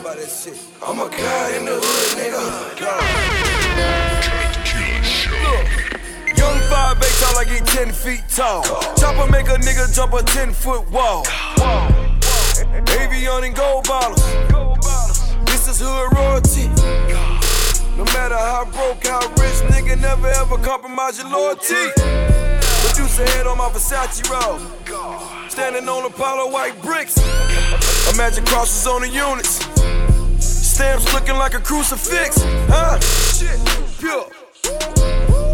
[0.00, 0.56] About that shit.
[0.80, 2.40] I'm a god in the hood, nigga.
[5.44, 8.62] Look, young 5 8 all I get ten feet tall.
[8.96, 11.24] Chopper make a nigga jump a ten foot wall.
[12.96, 14.24] Avion and gold bottles.
[15.44, 16.68] This is hood royalty.
[17.98, 21.92] No matter how broke, how rich, nigga never ever compromise your loyalty.
[22.88, 24.62] Producer head on my Versace robe.
[25.50, 27.18] Standing on Apollo white bricks.
[28.14, 29.60] Imagine crosses on the units.
[30.80, 32.42] Stamps looking like a crucifix.
[32.72, 32.98] Huh?
[33.36, 33.60] Shit,
[33.98, 34.24] pure.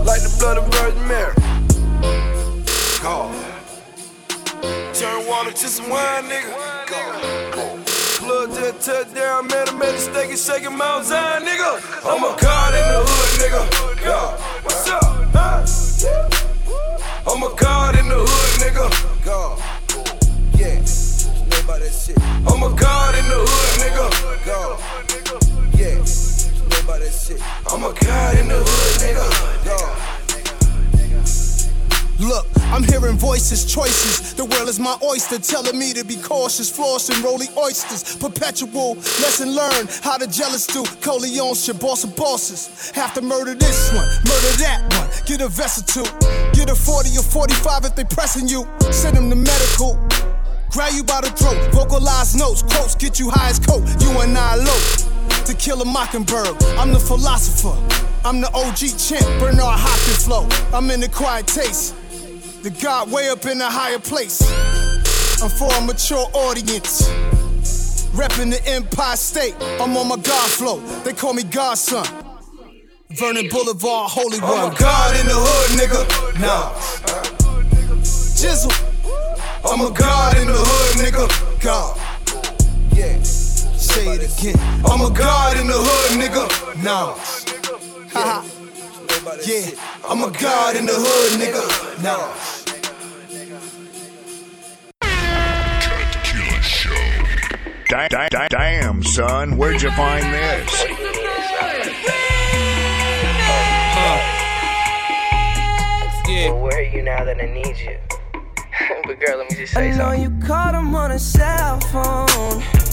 [0.05, 1.35] Like the blood of Virgin Mary.
[3.03, 3.35] God.
[4.95, 6.55] Turn water to some wine, nigga.
[8.21, 9.69] Blood just touch down, man.
[9.69, 11.83] I made a steak and shaking Mount Zion, nigga.
[12.07, 13.63] I'm a god in the hood, nigga.
[14.05, 14.31] Yeah.
[14.63, 15.03] What's up?
[15.35, 15.67] Huh?
[17.27, 18.87] I'm a god in the hood, nigga.
[19.25, 19.59] God.
[20.55, 20.79] Yeah.
[22.47, 24.47] I'm a god in the hood, nigga.
[24.47, 25.06] God.
[25.77, 25.95] Yeah.
[25.97, 27.41] Know about that shit.
[27.71, 29.57] I'm a god in the hood, nigga.
[32.19, 34.33] Look, I'm hearing voices, choices.
[34.35, 38.17] The world is my oyster, telling me to be cautious, flossing, rolling oysters.
[38.17, 40.83] Perpetual lesson learned how the jealous do.
[41.05, 42.91] Corleones should boss of bosses.
[42.95, 45.09] Have to murder this one, murder that one.
[45.27, 46.09] Get a vessel two.
[46.53, 48.67] Get a 40 or 45 if they pressing you.
[48.91, 50.01] Send them to medical.
[50.71, 53.85] Grab you by the throat, vocalize notes, quotes, get you high as coke.
[54.01, 55.16] You and I low
[55.47, 56.61] to kill a mockingbird.
[56.77, 57.77] I'm the philosopher.
[58.25, 60.49] I'm the OG champ, Bernard Hopkins flow.
[60.77, 61.95] I'm in the quiet taste.
[62.65, 64.43] The God way up in a higher place.
[65.41, 67.09] I'm for a mature audience.
[68.17, 69.55] Reppin' the Empire State.
[69.81, 70.81] I'm on my God flow.
[71.05, 72.05] They call me Godson.
[73.11, 74.59] Vernon Boulevard, Holy One.
[74.59, 76.41] I'm a god in the hood, nigga.
[76.41, 76.73] Nah.
[78.35, 78.73] Jizzle.
[79.65, 81.63] I'm a god in the hood, nigga.
[81.63, 81.97] God.
[82.97, 83.46] Yeah.
[83.97, 84.83] Say it again.
[84.85, 86.45] I'm a god in the hood, nigga.
[86.85, 87.15] Nah.
[88.13, 88.45] Haha.
[89.47, 89.71] Yeah.
[90.07, 92.03] I'm a god in the hood, nigga.
[92.03, 92.33] Nah.
[97.89, 100.85] Da- da- da- damn, son, where'd you find this?
[106.29, 106.51] Yeah.
[106.51, 107.97] Well, where are you now that I need you?
[109.07, 110.23] but girl, let me just say I know something.
[110.23, 112.86] you called him on a cell phone when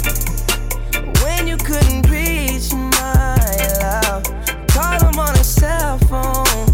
[1.53, 3.37] you couldn't reach my
[3.79, 4.23] love.
[4.69, 6.65] Called him on a cell phone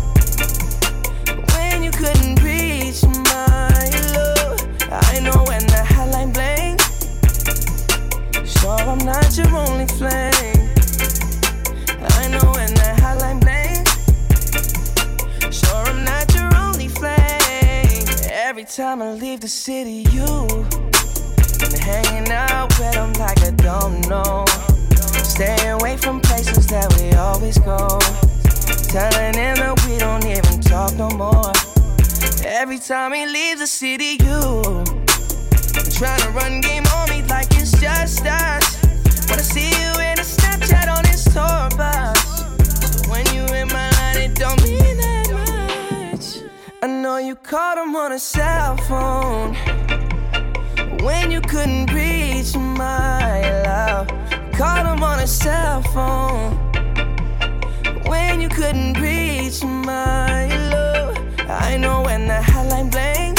[1.54, 4.58] when you couldn't reach my love.
[4.90, 6.78] I know when the hotline bling,
[8.46, 10.70] sure I'm not your only flame.
[12.18, 13.84] I know when the hotline bling,
[15.52, 18.08] sure I'm not your only flame.
[18.32, 20.66] Every time I leave the city, you
[21.60, 24.46] been hanging out with them like I don't know.
[25.40, 27.88] Stay away from places that we always go.
[28.92, 31.54] Telling him that we don't even talk no more.
[32.44, 34.84] Every time he leaves the city, you
[35.96, 38.84] trying to run game on me like it's just us.
[39.30, 43.08] Wanna see you in a Snapchat on his tour bus.
[43.08, 46.44] When you in my line, it don't mean that much.
[46.84, 49.56] I know you called him on a cell phone
[51.02, 54.19] when you couldn't reach my love.
[54.60, 56.52] Called him on a cell phone
[58.10, 61.18] when you couldn't reach my love.
[61.48, 63.38] I know when the hotline bling,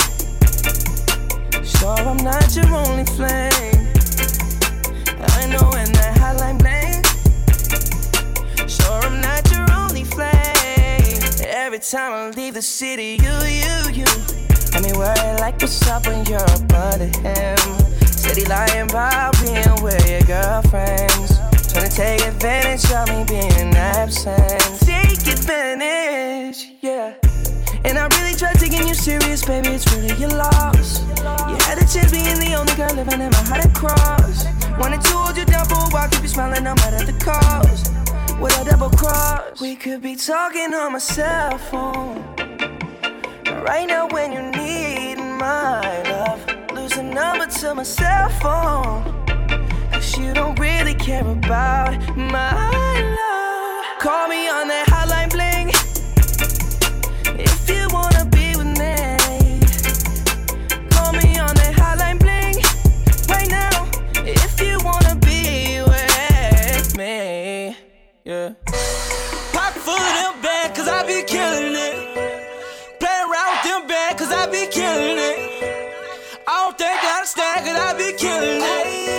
[1.63, 3.93] sure I'm not your only flame.
[5.37, 7.05] I know when the hotline bling,
[8.67, 11.51] sure I'm not your only flame.
[11.51, 14.11] Every time I leave the city, you, you, you.
[14.73, 18.00] I mean, worry like what's up when you're up him.
[18.37, 21.39] He lying about being with your girlfriends.
[21.73, 24.81] Trying to take advantage of me being absent.
[24.81, 27.15] Take advantage, yeah.
[27.85, 29.69] And I really tried taking you serious, baby.
[29.71, 31.01] It's really your loss.
[31.49, 34.45] You had a chance being the only girl living in my heart across.
[34.79, 37.93] Wanted to hold you down for a while, keep you smiling, no matter the cost.
[38.41, 42.25] With a double cross, we could be talking on my cell phone.
[43.65, 45.25] Right now, when you need the
[47.11, 49.03] number to my cell phone.
[49.93, 52.53] Cause you don't really care about my
[53.19, 53.99] love.
[53.99, 55.71] Call me on that hotline bling.
[57.39, 58.95] If you wanna be with me,
[60.91, 62.57] call me on that hotline bling.
[63.29, 63.89] Right now,
[64.25, 67.77] if you wanna be with me,
[68.25, 68.55] yeah.
[69.53, 73.01] Pocket full of them bad, cause I be killing it.
[73.01, 75.60] Play around with them bad, cause I be killing it.
[76.53, 79.10] I don't think I stand, cause I be killing it.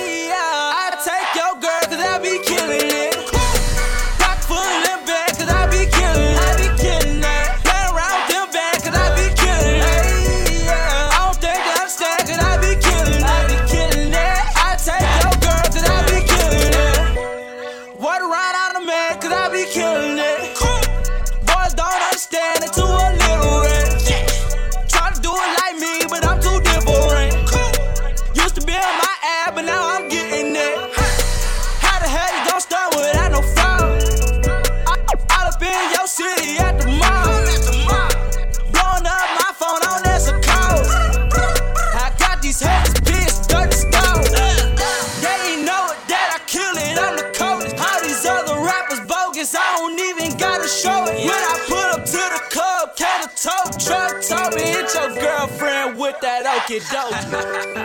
[56.71, 57.80] it out.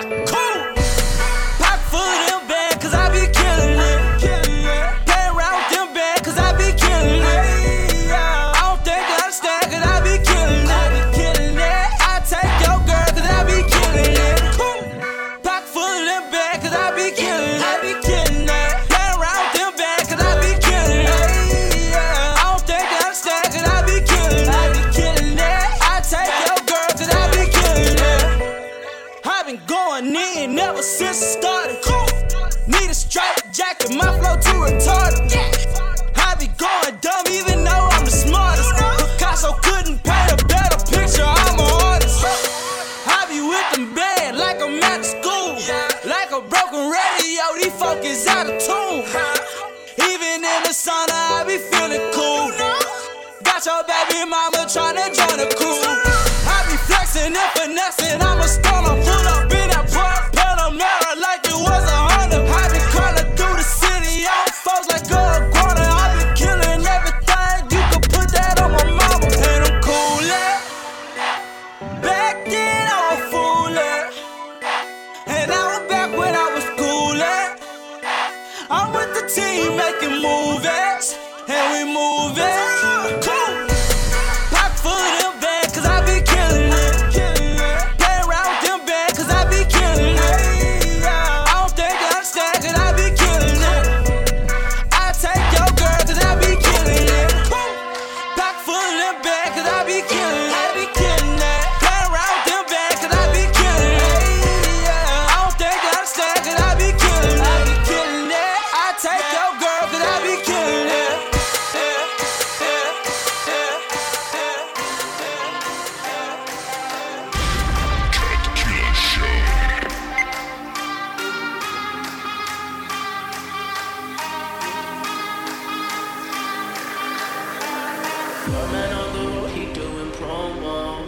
[128.57, 131.05] A man on the road, he doing promo.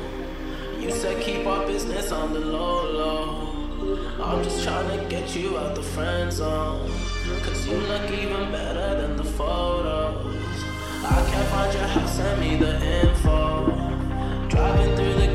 [0.83, 3.59] You said keep our business on the low low.
[4.23, 6.91] I'm just trying to get you out the friend zone.
[7.43, 10.37] Cause you look even better than the photos.
[11.05, 13.67] I can't find your house, send me the info.
[14.49, 15.28] Driving through the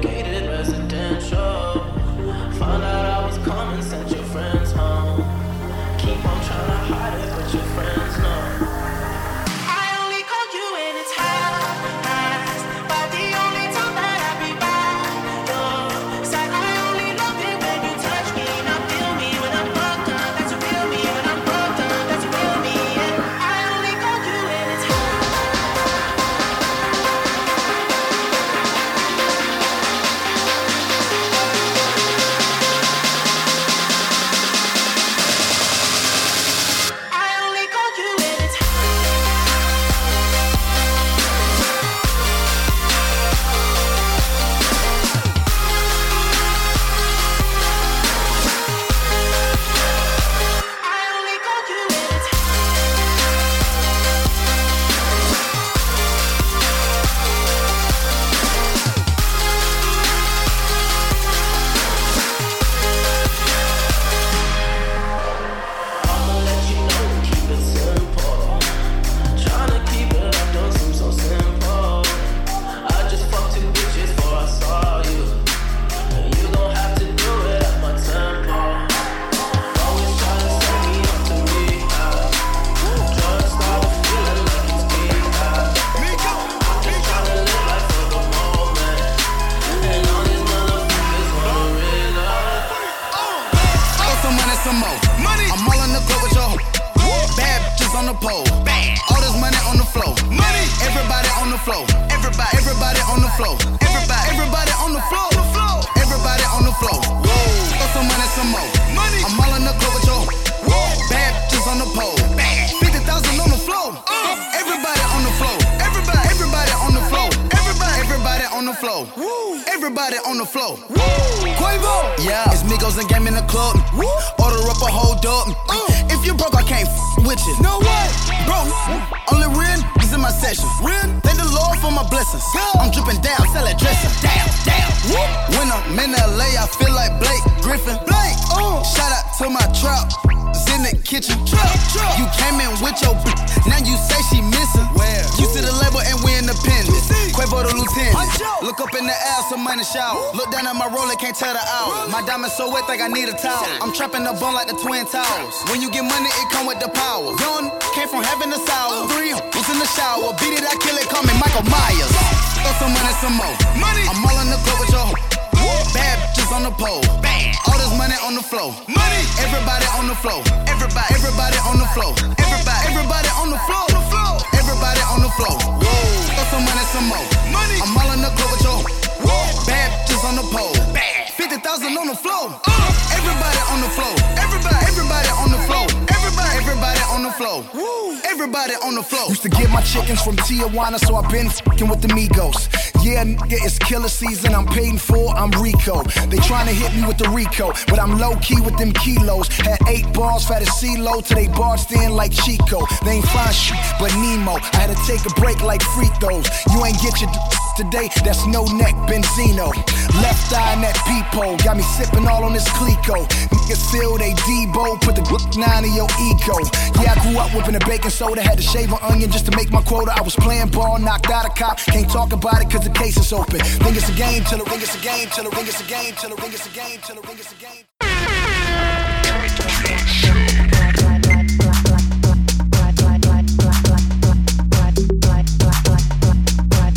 [162.93, 163.55] money some more.
[163.75, 164.05] Money.
[164.05, 165.83] I'm all in the club with your hoe.
[165.93, 167.01] Bad bitches on the pole.
[167.21, 167.55] Bad.
[167.65, 168.69] All this money on the floor.
[168.87, 169.21] Money.
[169.41, 170.41] Everybody on the floor.
[170.69, 171.09] Everybody.
[171.17, 172.13] Everybody on the floor.
[172.37, 172.81] Everybody.
[172.89, 173.85] Everybody on the floor.
[173.89, 174.33] The floor.
[174.53, 175.55] Everybody on the floor.
[175.81, 175.93] Whoa.
[176.37, 177.25] Throw some money some more.
[177.49, 177.77] Money.
[177.81, 178.79] I'm all in the club with your
[179.25, 179.65] hoe.
[179.65, 180.73] Bad bitches on the pole.
[180.93, 181.22] Bad.
[181.43, 182.55] 50,000 on the floor.
[182.63, 184.15] Uh, everybody on the floor.
[184.39, 185.85] Everybody, everybody on the floor.
[186.07, 187.65] Everybody, everybody on the floor.
[187.73, 188.15] Woo.
[188.23, 189.27] Everybody on the floor.
[189.27, 192.71] Used to get my chickens from Tijuana, so I've been fucking with the Migos.
[193.03, 194.55] Yeah, nigga, it's killer season.
[194.55, 195.35] I'm paying for.
[195.35, 196.03] I'm Rico.
[196.31, 199.49] They trying to hit me with the Rico, but I'm low key with them kilos.
[199.49, 202.87] Had eight balls, fat as CeeLo, till they barged in like Chico.
[203.03, 204.55] They ain't fine shit, but Nemo.
[204.71, 206.47] I had to take a break like free throws.
[206.71, 207.29] You ain't get your.
[207.29, 209.73] D- today, that's no neck, Benzino.
[210.21, 213.27] Left eye in that peephole, got me sipping all on this Clicquot.
[213.49, 216.57] Niggas feel they Debo, put the Glock 9 in your eco.
[217.01, 219.55] Yeah, I grew up whipping a baking soda, had to shave an onion just to
[219.55, 220.13] make my quota.
[220.15, 223.17] I was playing ball, knocked out a cop, can't talk about it cause the case
[223.17, 223.59] is open.
[223.59, 225.87] Think it's a game till the ring is a game, till the ring is a
[225.89, 228.62] game, till the ring is a game, till the ring is a game.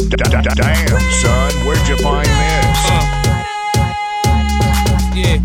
[0.09, 2.79] Damn, son, where'd you find this?
[5.15, 5.41] Yeah.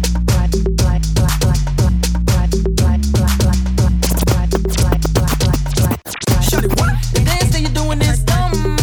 [6.42, 6.94] Shut it, what?
[7.12, 8.78] The dance you're doing is dumb.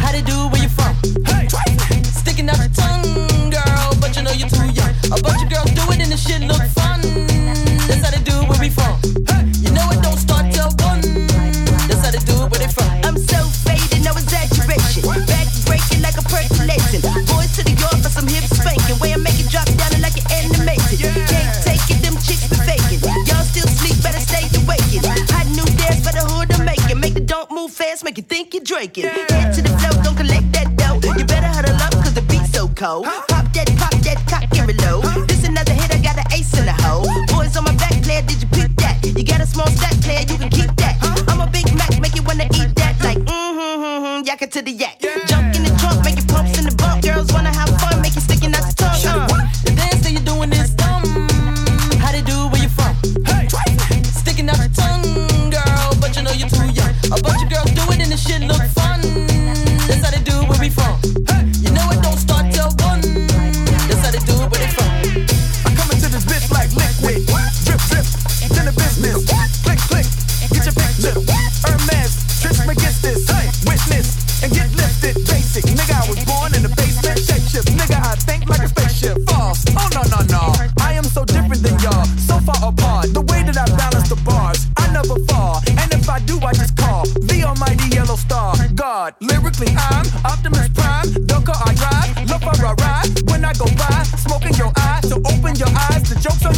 [0.00, 0.96] How they do where you from?
[2.04, 4.94] Sticking out your tongue, girl, but you know you're too young.
[5.12, 6.81] A bunch of girls do it and the shit look fun.
[27.72, 29.04] Fast, make you think you're drinking.
[29.04, 31.00] Head to the flow, don't collect that dough.
[31.18, 33.06] You better huddle up, cause the beat's so cold.
[33.06, 35.28] Pop that, pop that, cock and reload.
[35.28, 37.08] This another hit, I got an ace in the hole.
[37.28, 39.04] Boys on my back, player, did you pick that?
[39.04, 40.81] You got a small stack, player, you can keep that.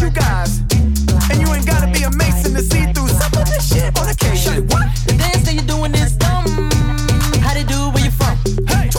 [0.01, 0.61] you guys.
[1.31, 4.09] And you ain't gotta be a mason to see through some of this shit on
[4.09, 4.67] occasion.
[4.69, 4.89] What?
[5.07, 6.47] The dance that you're doing is dumb.
[7.41, 8.37] How to do where you from?
[8.67, 8.91] Hey,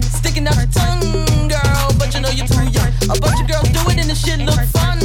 [0.00, 2.90] sticking out your tongue, girl, but you know you're too young.
[3.10, 4.98] A bunch of girls do it and the shit look fun.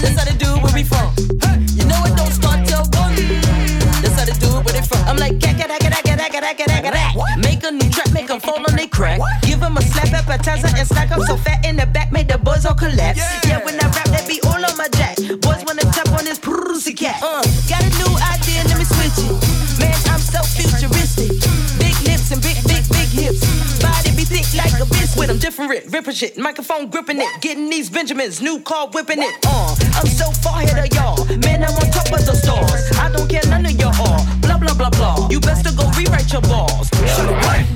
[0.00, 1.12] That's how they do where we from.
[1.42, 1.60] Hey.
[1.76, 3.14] You know it don't start till one.
[4.02, 5.02] That's how to do where they from.
[5.08, 5.36] I'm like,
[7.36, 9.18] make a new track, make them fall on they crack.
[9.18, 9.42] What?
[9.42, 12.38] Give them a slap appetizer and stack up so fat in the back, make the
[12.38, 13.18] boys all collapse.
[13.18, 13.45] Yeah.
[26.16, 29.34] Shit, microphone gripping it, getting these Benjamins, new car whipping it.
[29.46, 32.98] Uh, I'm so far ahead of y'all, man, I'm on top of the stars.
[32.98, 35.28] I don't care none of y'all, blah blah blah blah.
[35.28, 36.88] You best to go rewrite your balls.
[36.88, 37.75] Shut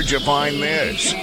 [0.00, 1.19] where'd you find this?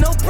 [0.00, 0.29] no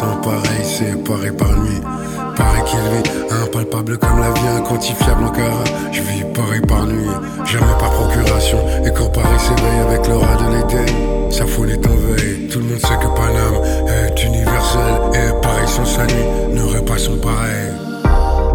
[0.00, 1.80] Classant pareil, par nuit
[2.34, 7.06] Paris qu'il vit, impalpable comme la vie, inquantifiable en cara Je vis Paris par nuit,
[7.44, 11.90] jamais par procuration Et quand Paris s'éveille avec l'aura de l'Éden Sa foule est en
[11.90, 16.84] veille, tout le monde sait que Paname est universel Et Paris sans sa nuit n'aurait
[16.84, 17.68] pas son pareil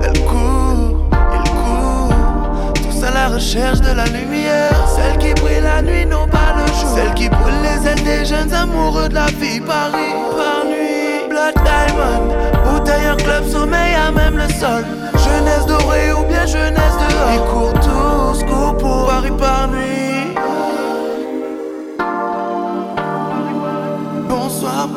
[0.02, 4.88] Elle court, il court, tous à la recherche de la lumière.
[4.96, 6.96] Celle qui brille la nuit, non pas le jour.
[6.96, 9.60] Celle qui brûle les ailes des jeunes amoureux de la vie.
[9.60, 10.65] Paris, par
[11.36, 12.34] Diamond,
[12.64, 14.86] bouteille, un club, sommeil à même le sol.
[15.14, 17.32] Jeunesse dorée ou bien jeunesse dehors.
[17.34, 20.34] Ils courent tous, courent pour Paris par nuit.
[24.30, 24.88] Bonsoir,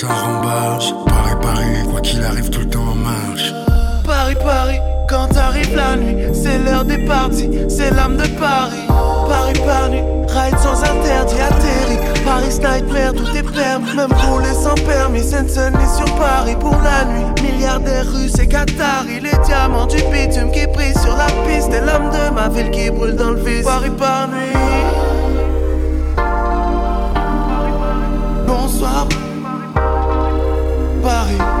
[0.00, 0.08] ça.
[0.08, 3.52] Paris, Paris, quoi qu'il arrive tout le temps en marche.
[4.04, 8.86] Paris, Paris, quand arrive la nuit, c'est l'heure des parties, c'est l'âme de Paris.
[9.28, 11.98] Paris par nuit, ride sans interdit, atterri.
[12.24, 15.22] Paris nightmare, tout est permis, même rouler sans permis.
[15.22, 17.42] Seine-Saint-Denis sur Paris pour la nuit.
[17.42, 21.72] Milliardaires russes et Qataris, les diamants du bitume qui brillent sur la piste.
[21.72, 23.64] Et l'homme de ma ville qui brûle dans le vice.
[23.64, 24.52] Paris par nuit.
[28.46, 29.23] Bonsoir, Paris.
[31.04, 31.53] Paris,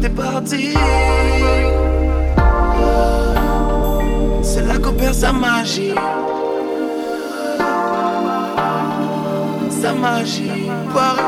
[0.00, 0.74] t'es parti.
[4.42, 5.94] C'est là qu'on perd sa magie.
[9.82, 10.70] Sa magie.
[10.94, 11.22] Paris,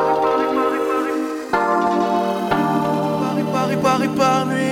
[3.20, 4.72] Paris, Paris, Paris, Paris,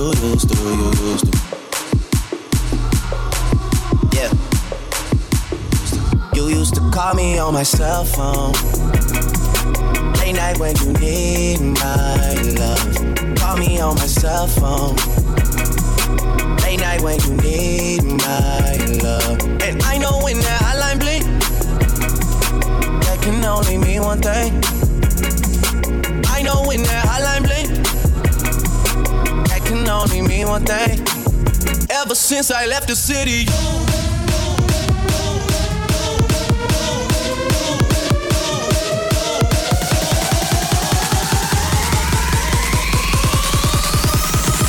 [0.00, 1.38] you're used to, you're used to.
[4.16, 4.32] Yeah.
[6.34, 8.54] You used to call me on my cell phone.
[10.20, 13.36] Late night when you need my love.
[13.36, 14.96] Call me on my cell phone.
[16.62, 19.38] Late night when you need my love.
[19.60, 21.24] And I know when that hotline bling,
[23.04, 24.64] that can only mean one thing.
[26.36, 27.59] I know when that hotline bling
[30.00, 30.98] only mean one thing.
[31.90, 33.44] Ever since I left the city,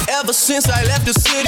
[0.10, 1.48] ever since I left the city.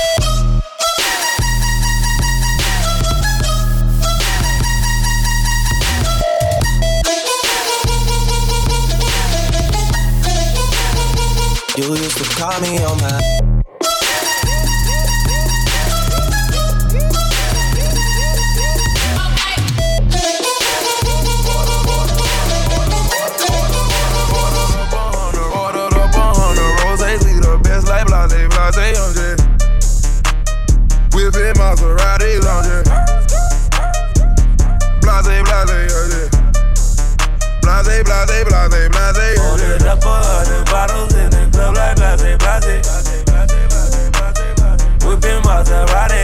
[11.75, 13.52] You used to call me on my
[38.03, 39.39] blase, blase, blase.
[39.39, 42.87] Loaded up a the bottles in the club like blase, blase.
[45.05, 46.23] Whipping Maserati.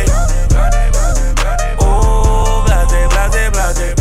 [1.82, 3.94] Oh, blase, blase, blase.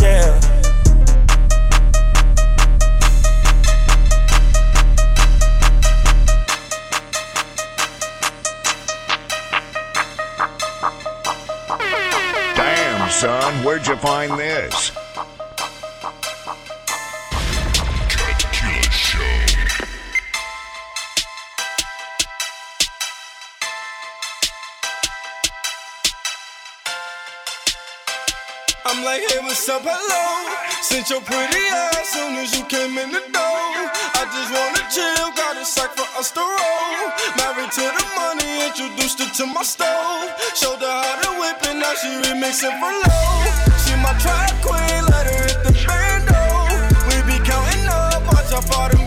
[0.00, 0.40] Yeah.
[12.56, 14.92] Damn, son, where'd you find this?
[31.00, 33.72] Hit your pretty ass soon as you came in the door.
[34.20, 37.08] I just wanna chill, got a sack for us to roll.
[37.40, 40.28] Married to the money, introduced her to my stove.
[40.54, 43.32] Showed her how to whip it, now she remixing for low.
[43.80, 46.36] She my track queen, let her hit the bando.
[47.08, 48.99] We be counting up, watch how far the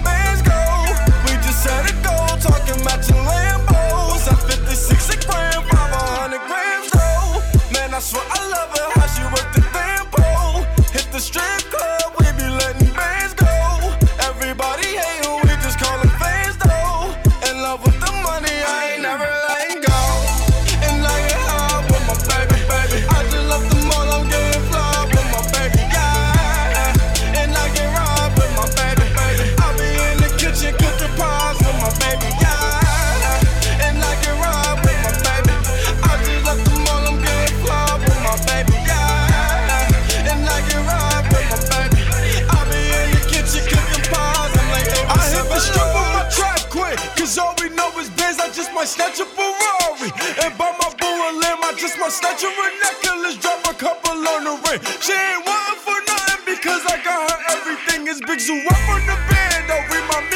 [52.14, 54.81] snatch her a necklace, drop a couple on the ring.
[55.02, 58.07] She ain't wantin' for nothing because I got her everything.
[58.07, 60.32] It's big zoo up on the band, though, we my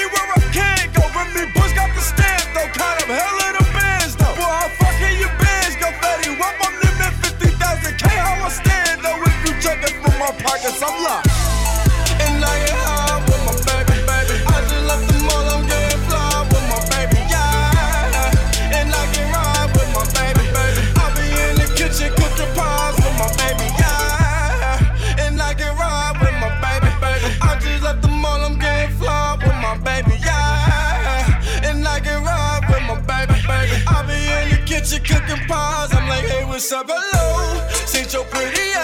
[38.08, 38.77] So your pretty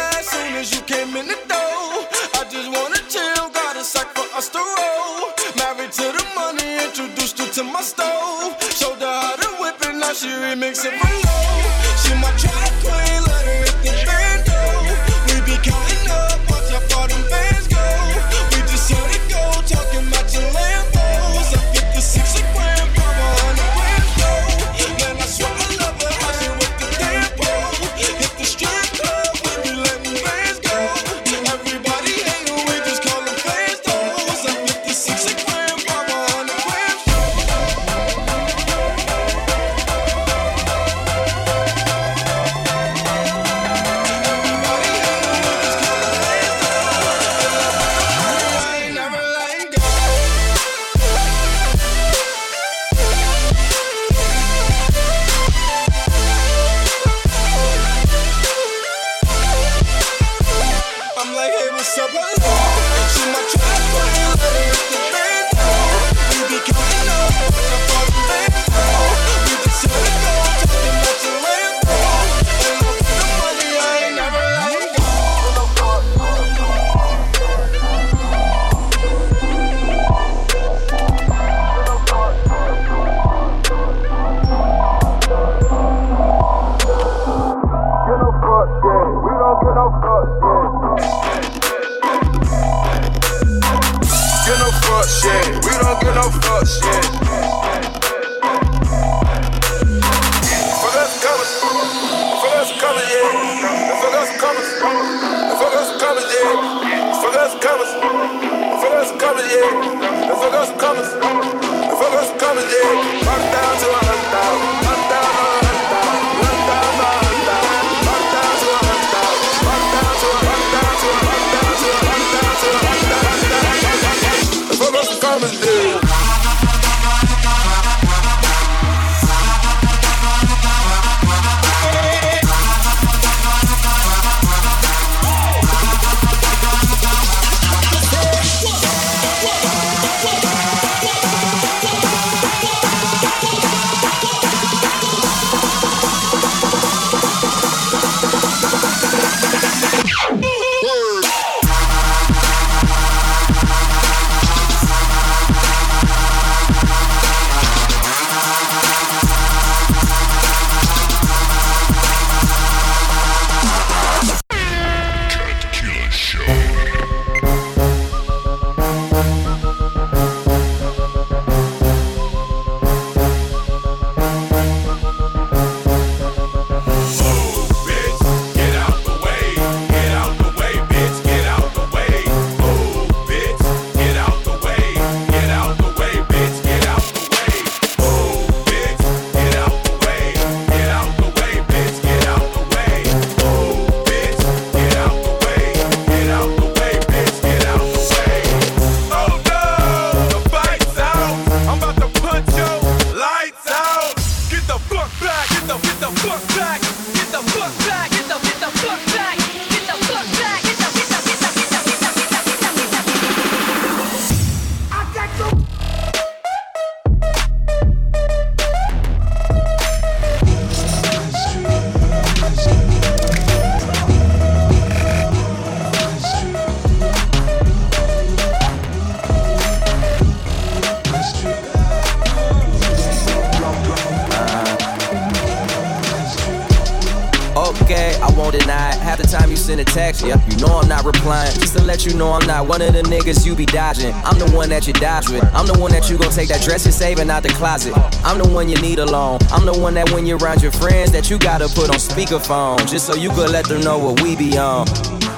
[244.11, 245.43] I'm the one that you dodge with.
[245.53, 247.93] I'm the one that you gon' take that dress you're saving out the closet.
[248.25, 249.39] I'm the one you need alone.
[249.51, 252.89] I'm the one that when you're around your friends that you gotta put on speakerphone.
[252.89, 254.87] Just so you could let them know what we be on.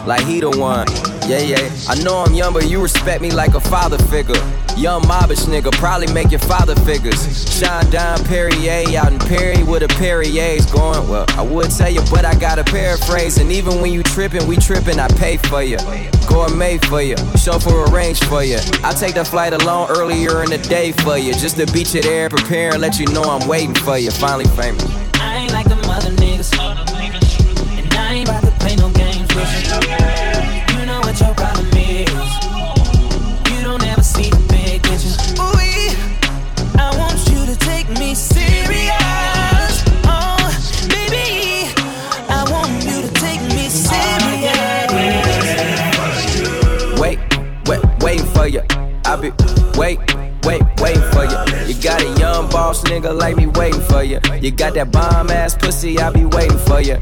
[0.05, 0.87] Like he the one.
[1.27, 1.69] Yeah, yeah.
[1.89, 4.35] I know I'm young, but you respect me like a father figure.
[4.77, 7.19] Young mobbish nigga, probably make your father figures.
[7.59, 11.07] Shine down Perrier out in Perry with a Perrier's going.
[11.09, 13.37] Well, I would tell you, but I gotta paraphrase.
[13.37, 15.77] And even when you trippin', we trippin', I pay for you.
[16.35, 18.57] Gourmet for you, chauffeur arrange for you.
[18.83, 21.31] I take the flight alone earlier in the day for you.
[21.31, 24.11] Just to beat you there, prepare and let you know I'm waiting for you.
[24.11, 24.94] Finally famous.
[52.95, 54.19] Nigga like me waiting for you.
[54.41, 56.97] You got that bomb ass pussy, I be waiting for you.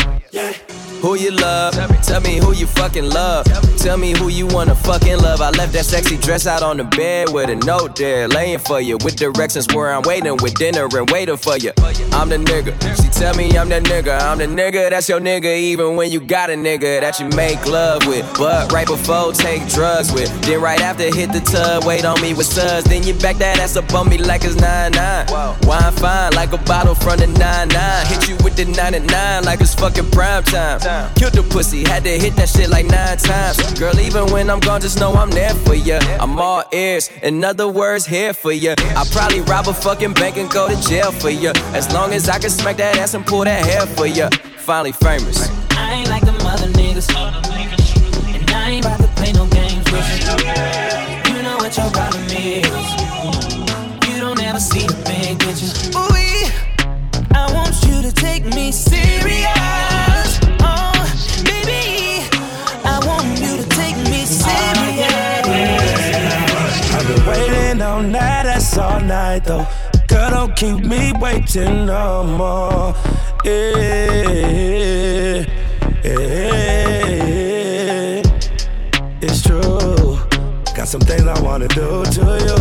[1.04, 1.74] Who you love?
[2.02, 3.46] Tell me who you fucking love.
[3.78, 5.42] Tell me who you wanna fucking love.
[5.42, 8.80] I left that sexy dress out on the bed with a note there, laying for
[8.80, 8.98] you.
[9.04, 11.74] With directions where I'm waiting with dinner and waiting for you.
[12.14, 12.72] I'm the nigga.
[12.96, 14.18] She tell me I'm the nigga.
[14.22, 17.66] I'm the nigga that's your nigga, even when you got a nigga that you make
[17.66, 18.26] love with.
[18.38, 20.32] But right before take drugs with.
[20.44, 22.86] Then right after hit the tub, wait on me with suds.
[22.86, 25.68] Then you back that ass up on me like it's 9-9.
[25.68, 28.08] Wine fine like a bottle from the 9-9.
[28.08, 30.93] Hit you with the 99 like it's fucking prime time.
[31.16, 33.58] Killed the pussy, had to hit that shit like nine times.
[33.80, 36.00] Girl, even when I'm gone, just know I'm there for ya.
[36.20, 38.76] I'm all ears, in other words, here for ya.
[38.80, 41.54] I probably rob a fucking bank and go to jail for ya.
[41.74, 44.30] As long as I can smack that ass and pull that hair for ya.
[44.58, 45.50] Finally famous.
[45.72, 47.10] I ain't like them other niggas.
[47.16, 51.34] And I ain't about to play no games with you.
[51.34, 52.66] You know what your problem is.
[54.08, 55.72] You don't ever see the big picture.
[55.98, 56.48] Ooh,
[57.36, 59.63] I want you to take me serious.
[68.12, 69.66] That ass all night though.
[70.08, 72.94] Girl, don't keep me waiting no more.
[73.46, 73.84] Yeah,
[76.04, 76.24] yeah,
[79.22, 80.20] it's true.
[80.76, 82.58] Got some things I wanna do to you,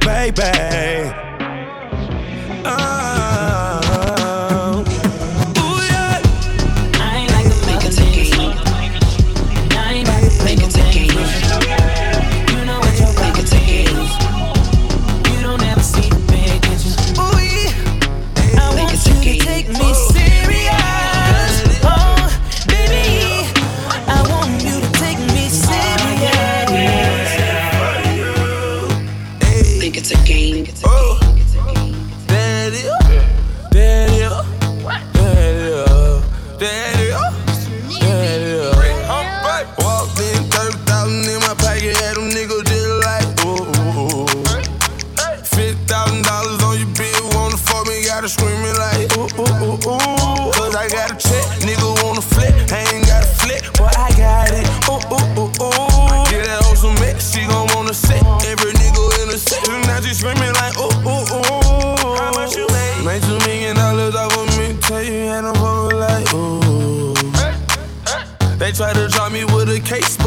[0.00, 0.42] baby.
[2.64, 2.95] Oh.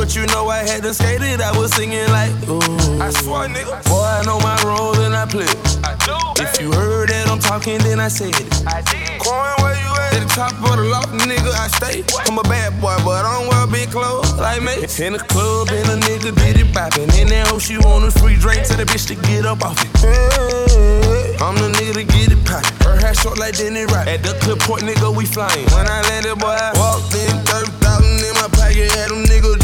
[0.09, 2.57] But you know I hadn't it, I was singing like, ooh.
[2.97, 3.77] I swear, nigga.
[3.85, 5.45] Boy, I know my role and I play.
[5.85, 6.17] I do.
[6.41, 8.49] If you heard that I'm talking, then I said it.
[8.65, 9.21] I did.
[9.21, 10.17] Coin, where you at?
[10.17, 12.01] At the top of the loft, nigga, I stay.
[12.25, 14.81] I'm a bad boy, but I don't wear big clothes like me.
[14.97, 17.13] In the club, and a nigga did it bopping.
[17.13, 19.77] In that hoe, she want a free drink, tell the bitch to get up off
[19.77, 19.93] it.
[20.01, 22.73] Hey, I'm the nigga to get it poppin'.
[22.81, 24.09] Her hair short like Denny Rock.
[24.09, 25.69] At the clip point, nigga, we flying.
[25.69, 29.58] When I landed, boy, I walked in 30,000 in my pocket, had them niggas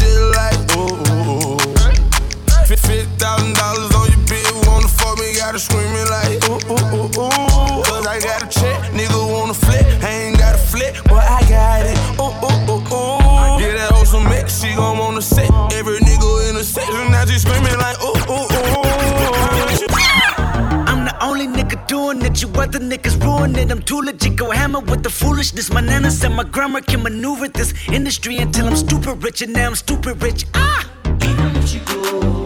[2.84, 7.10] Fifty thousand dollars on your bill, wanna fuck me, gotta screaming like, ooh, ooh, ooh,
[7.18, 7.82] ooh.
[7.84, 11.40] Cause I got a check, nigga wanna flip, I ain't got a flip, but I
[11.48, 13.58] got it, ooh, ooh, ooh, ooh.
[13.58, 17.24] Get that hoe some mix, she gon' wanna sit, every nigga in the section, now
[17.24, 18.86] she screaming like, ooh, ooh, ooh.
[20.88, 22.40] I'm the only nigga doing it.
[22.42, 23.70] You other niggas ruin it.
[23.70, 24.36] I'm too legit.
[24.36, 25.70] Go hammer with the foolishness.
[25.72, 29.66] My nana said my grammar can maneuver this industry until I'm stupid rich, and now
[29.66, 30.46] I'm stupid rich.
[30.54, 30.88] Ah!
[31.04, 32.45] Woo, woo,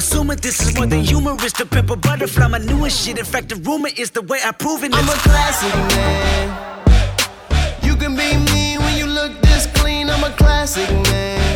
[0.00, 3.18] Assuming this is more than humorous, the pepper butterfly, my newest shit.
[3.18, 4.94] In fact, the rumor is the way I prove it.
[4.94, 6.46] I'm a classic man.
[7.82, 10.08] You can be me when you look this clean.
[10.08, 11.49] I'm a classic man.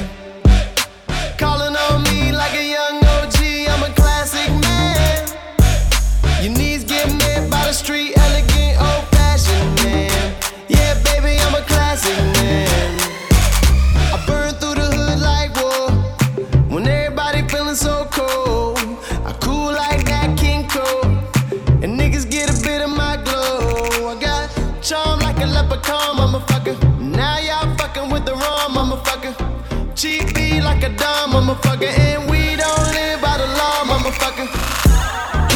[30.05, 31.89] Cheap beat like a dime, motherfucker.
[31.89, 34.47] And we don't live by the law, motherfucker.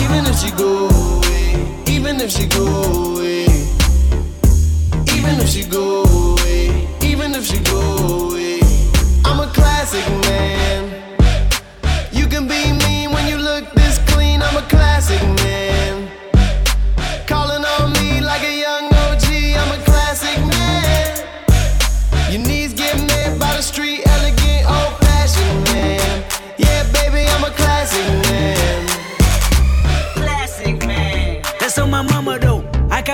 [0.03, 3.45] Even if she go away, even if she go away,
[5.15, 8.61] even if she go away, even if she go away,
[9.27, 10.88] I'm a classic man.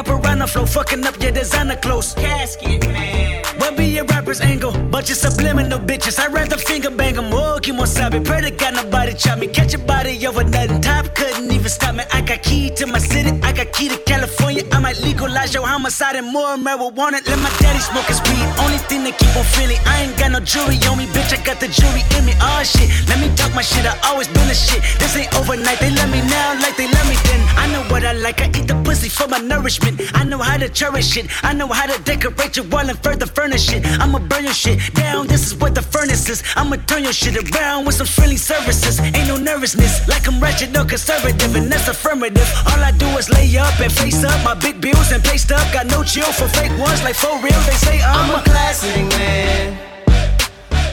[0.03, 2.15] Piranha flow, fucking up your designer clothes.
[2.15, 3.54] Casket man.
[3.95, 4.73] Your rapper's angle?
[4.91, 6.19] But you subliminal bitches.
[6.19, 7.33] I'd rather finger bang them.
[7.33, 8.25] Oh, Kemosabe.
[8.25, 9.47] Pray to God nobody chop me.
[9.47, 10.81] Catch a body over nothing.
[10.81, 12.03] Top couldn't even stop me.
[12.13, 13.31] I got key to my city.
[13.45, 14.65] I got key to California.
[14.73, 17.23] I might legalize your homicide and more marijuana.
[17.23, 18.43] Let my daddy smoke his weed.
[18.67, 19.79] Only thing that keep on feeling.
[19.87, 21.31] I ain't got no jury on me, bitch.
[21.31, 22.35] I got the jury in me.
[22.43, 22.91] Oh shit.
[23.07, 23.87] Let me talk my shit.
[23.87, 24.83] I always been a shit.
[24.99, 25.79] This ain't overnight.
[25.79, 27.41] They love me now like they love me then.
[27.63, 28.41] I know what I like.
[28.43, 30.03] I eat the pussy for my nourishment.
[30.19, 31.31] I know how to cherish it.
[31.45, 33.84] I know how to decorate your wall and further furnish it.
[34.01, 35.27] I'ma burn your shit down.
[35.27, 36.43] This is what the furnace is.
[36.57, 39.01] I'ma turn your shit around with some friendly services.
[39.01, 40.07] Ain't no nervousness.
[40.09, 42.49] Like I'm wretched or conservative, and that's affirmative.
[42.67, 45.73] All I do is lay up and face up my big bills and pay stuff.
[45.73, 47.03] Got no chill for fake ones.
[47.03, 49.79] Like for real, they say I'm, I'm a classic man.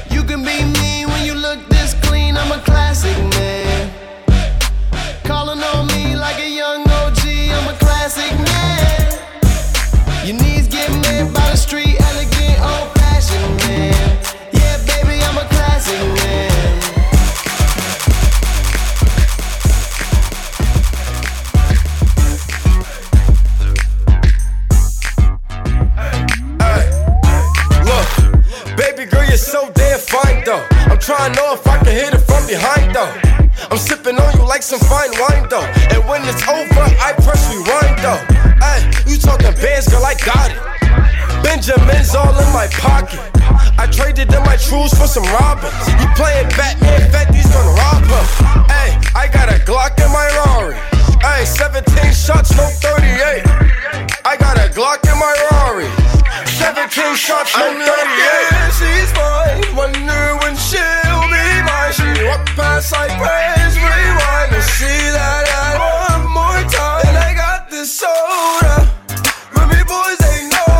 [0.10, 2.38] You can be mean when you look this clean.
[2.38, 3.81] I'm a classic man.
[29.32, 30.66] Look, baby so damn fine though.
[30.92, 33.16] I'm trying to know if I can hit it from behind though.
[33.72, 35.64] I'm sipping on you like some fine wine though.
[35.96, 38.20] And when it's over, I press rewind though.
[38.60, 40.60] Hey, you talking bands, girl, I got it.
[41.48, 43.24] Benjamin's all in my pocket.
[43.80, 45.80] I traded in my trues for some robins.
[45.88, 48.26] You playing Batman, Fetty's gonna rob her.
[48.68, 50.76] Hey, I got a Glock in my Rari.
[51.24, 53.48] Hey, 17 shots, no 38.
[54.28, 56.21] I got a Glock in my Rari.
[56.32, 58.72] 17 shots, no 38.
[58.80, 59.76] She's fine.
[59.76, 61.92] Wonder when she'll be mine.
[61.92, 67.04] She walk past like praise rewind to see that I one more time.
[67.08, 68.88] And I got this soda.
[69.56, 70.72] Remy Boyz, they know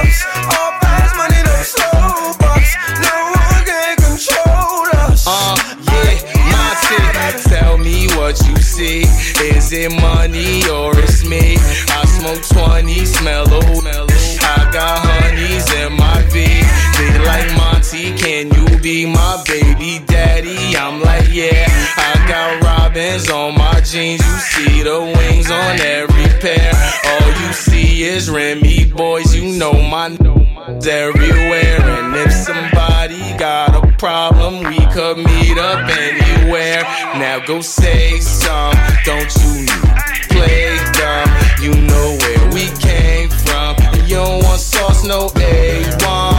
[0.00, 0.16] us.
[0.48, 2.72] All fast money, no slow bucks.
[3.04, 5.24] No one can control us.
[5.28, 5.56] Uh,
[5.92, 6.16] yeah,
[6.48, 9.02] Monty, tell me what you see.
[9.44, 11.56] Is it money or it's me?
[11.92, 14.03] I smoke 20, smell a
[18.50, 20.76] can you be my baby daddy?
[20.76, 21.66] I'm like, yeah.
[21.96, 24.20] I got robins on my jeans.
[24.24, 26.72] You see the wings on every pair.
[27.06, 29.34] All you see is Remy Boyz.
[29.34, 31.80] You know my n***s everywhere.
[31.80, 36.82] And if somebody got a problem, we could meet up anywhere.
[37.16, 38.74] Now go say some.
[39.04, 39.66] Don't you
[40.28, 41.30] play dumb?
[41.62, 43.76] You know where we came from.
[44.06, 46.33] You don't want sauce, no A1.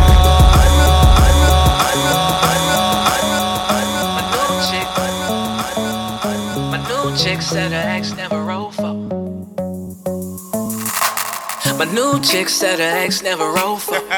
[11.77, 13.95] My new chick said her ex never rolled for.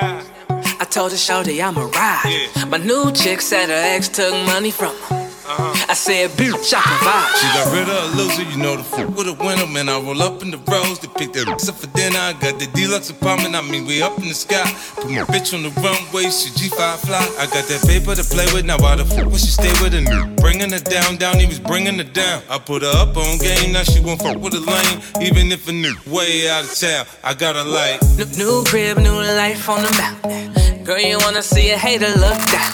[0.79, 2.49] I told her, Shorty, I'm a ride.
[2.67, 5.16] My new chick said her ex took money from her.
[5.49, 7.31] I said, bitch, I can vibe.
[7.39, 9.87] She got rid of a loser, you know the fuck with a winner, man.
[9.87, 12.19] I roll up in the rose to pick that up for dinner.
[12.19, 14.67] I got the deluxe apartment, I mean, we up in the sky.
[14.95, 17.23] Put my bitch on the runway, she G5 fly.
[17.39, 19.93] I got that paper to play with, now why the fuck would she stay with
[19.93, 20.35] a new?
[20.35, 22.43] Bringing her down, down, he was bringing her down.
[22.49, 24.99] I put her up on game, now she won't fuck with a lane.
[25.23, 27.99] Even if a new way out of town, I got a light.
[28.17, 30.66] New, new crib, new life on the mountain.
[30.87, 32.71] Girl, you wanna see a hater look down.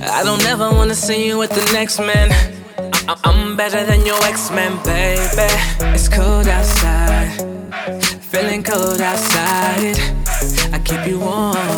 [0.00, 2.32] I don't ever wanna see you with the next man.
[3.06, 5.52] I- I'm better than your ex-man, baby.
[5.94, 7.30] It's cold outside,
[8.30, 9.98] feeling cold outside.
[10.72, 11.76] I keep you warm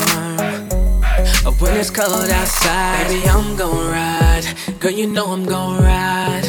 [1.58, 3.08] when it's cold outside.
[3.08, 4.46] Baby, I'm gon' ride.
[4.78, 6.46] Girl, you know I'm gon' ride.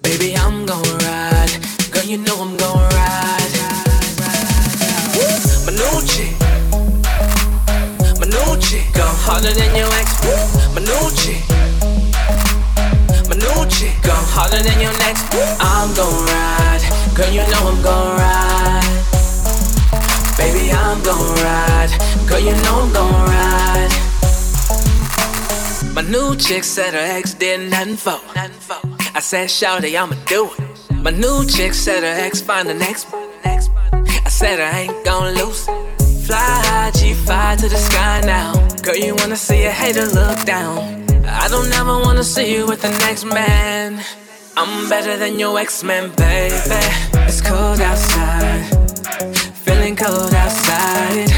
[0.00, 1.52] Baby, I'm gon' ride.
[1.90, 2.95] Girl, you know I'm gon' ride.
[9.36, 10.08] Harder than your ex.
[10.74, 11.42] My new chick.
[13.28, 13.92] My new chick.
[14.02, 15.28] Go harder than your next.
[15.60, 16.84] I'm gon' ride.
[17.14, 18.96] Girl, you know I'm gon' ride.
[20.38, 21.92] Baby, I'm gon' ride.
[22.26, 23.92] Girl, you know I'm gon' ride.
[25.94, 28.18] My new chick said her ex did nothing for.
[29.18, 31.02] I said, Shawty, I'ma do it.
[31.04, 33.06] My new chick said her ex find the next.
[33.12, 35.66] I said I ain't gon' lose.
[36.26, 36.38] Fly
[36.68, 38.65] high, G5 to the sky now.
[38.86, 40.78] Girl, you wanna see a hater look down.
[41.26, 44.00] I don't ever wanna see you with the next man.
[44.56, 46.86] I'm better than your ex-man, baby.
[47.26, 48.62] It's cold outside,
[49.64, 51.32] feeling cold outside.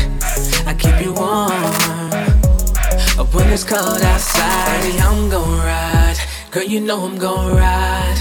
[0.66, 1.73] I keep you warm
[3.33, 4.83] when it's cold outside.
[4.83, 6.19] Baby, I'm gon' ride.
[6.51, 8.20] Girl, you know I'm gon' ride.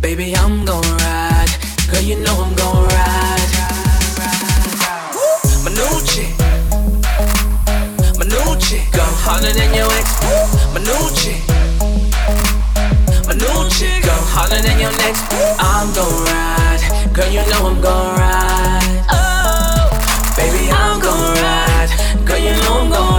[0.00, 1.52] Baby, I'm gon' ride.
[1.90, 3.52] Girl, you know I'm gon' ride.
[4.22, 4.30] My
[5.12, 5.64] new chick.
[5.64, 6.35] My new chick.
[8.66, 10.10] Go harder than your ex.
[10.74, 11.38] My new chick.
[13.24, 14.02] My new chick.
[14.02, 15.22] Go harder than your next.
[15.60, 16.82] I'm gon' ride.
[17.14, 19.06] Girl, you know I'm gon' ride.
[19.08, 19.86] Oh,
[20.36, 21.90] baby, I'm gon' ride.
[22.26, 23.15] Girl, you know I'm gon'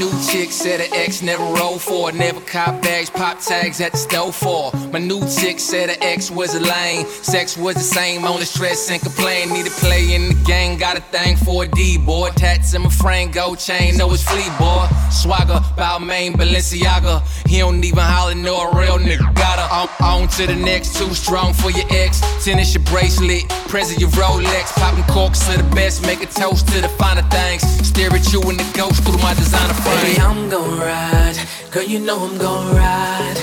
[0.00, 3.98] new chick said her ex never rolled for, never cop bags, pop tags at the
[3.98, 4.72] stove for.
[4.92, 8.90] My new chick said her ex was a lame, sex was the same, only stress
[8.90, 9.52] and complain.
[9.52, 12.30] Need to play in the game, got a thing for a D boy.
[12.30, 14.88] Tats in my frame, gold chain, know it's fleet boy.
[15.10, 17.20] Swagger, bout main Balenciaga.
[17.46, 19.34] He don't even holler, know a real nigga.
[19.34, 19.68] Got her
[20.02, 22.22] on, on to the next, too strong for your ex.
[22.42, 24.72] Tennis your bracelet, present your Rolex.
[24.80, 27.62] Popping corks to the best, make a toast to the finer things.
[27.86, 29.74] Stare at you in the ghost through my designer.
[29.90, 31.38] Baby, I'm gon' ride.
[31.72, 33.38] Girl, you know I'm gon' ride.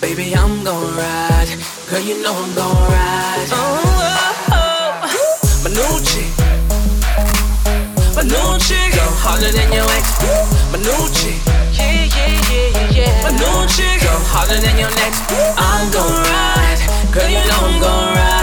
[0.00, 1.50] Baby, I'm gon' ride.
[1.88, 3.48] Girl, you know I'm gon' ride.
[3.52, 3.80] Oh,
[4.50, 5.22] oh, oh.
[5.62, 6.30] My new chick.
[8.16, 8.90] My new chick.
[8.98, 10.06] Go harder than your ex.
[10.72, 11.38] My new chick.
[11.78, 13.22] Yeah, yeah, yeah, yeah, yeah.
[13.22, 14.02] My new chick.
[14.02, 15.22] Go harder than your next.
[15.30, 16.82] I'm gon' ride.
[17.14, 17.78] Girl, you know I'm gon' ride.
[17.78, 17.78] I'm gon' ride.
[17.78, 18.37] Girl, you know I'm gon' ride.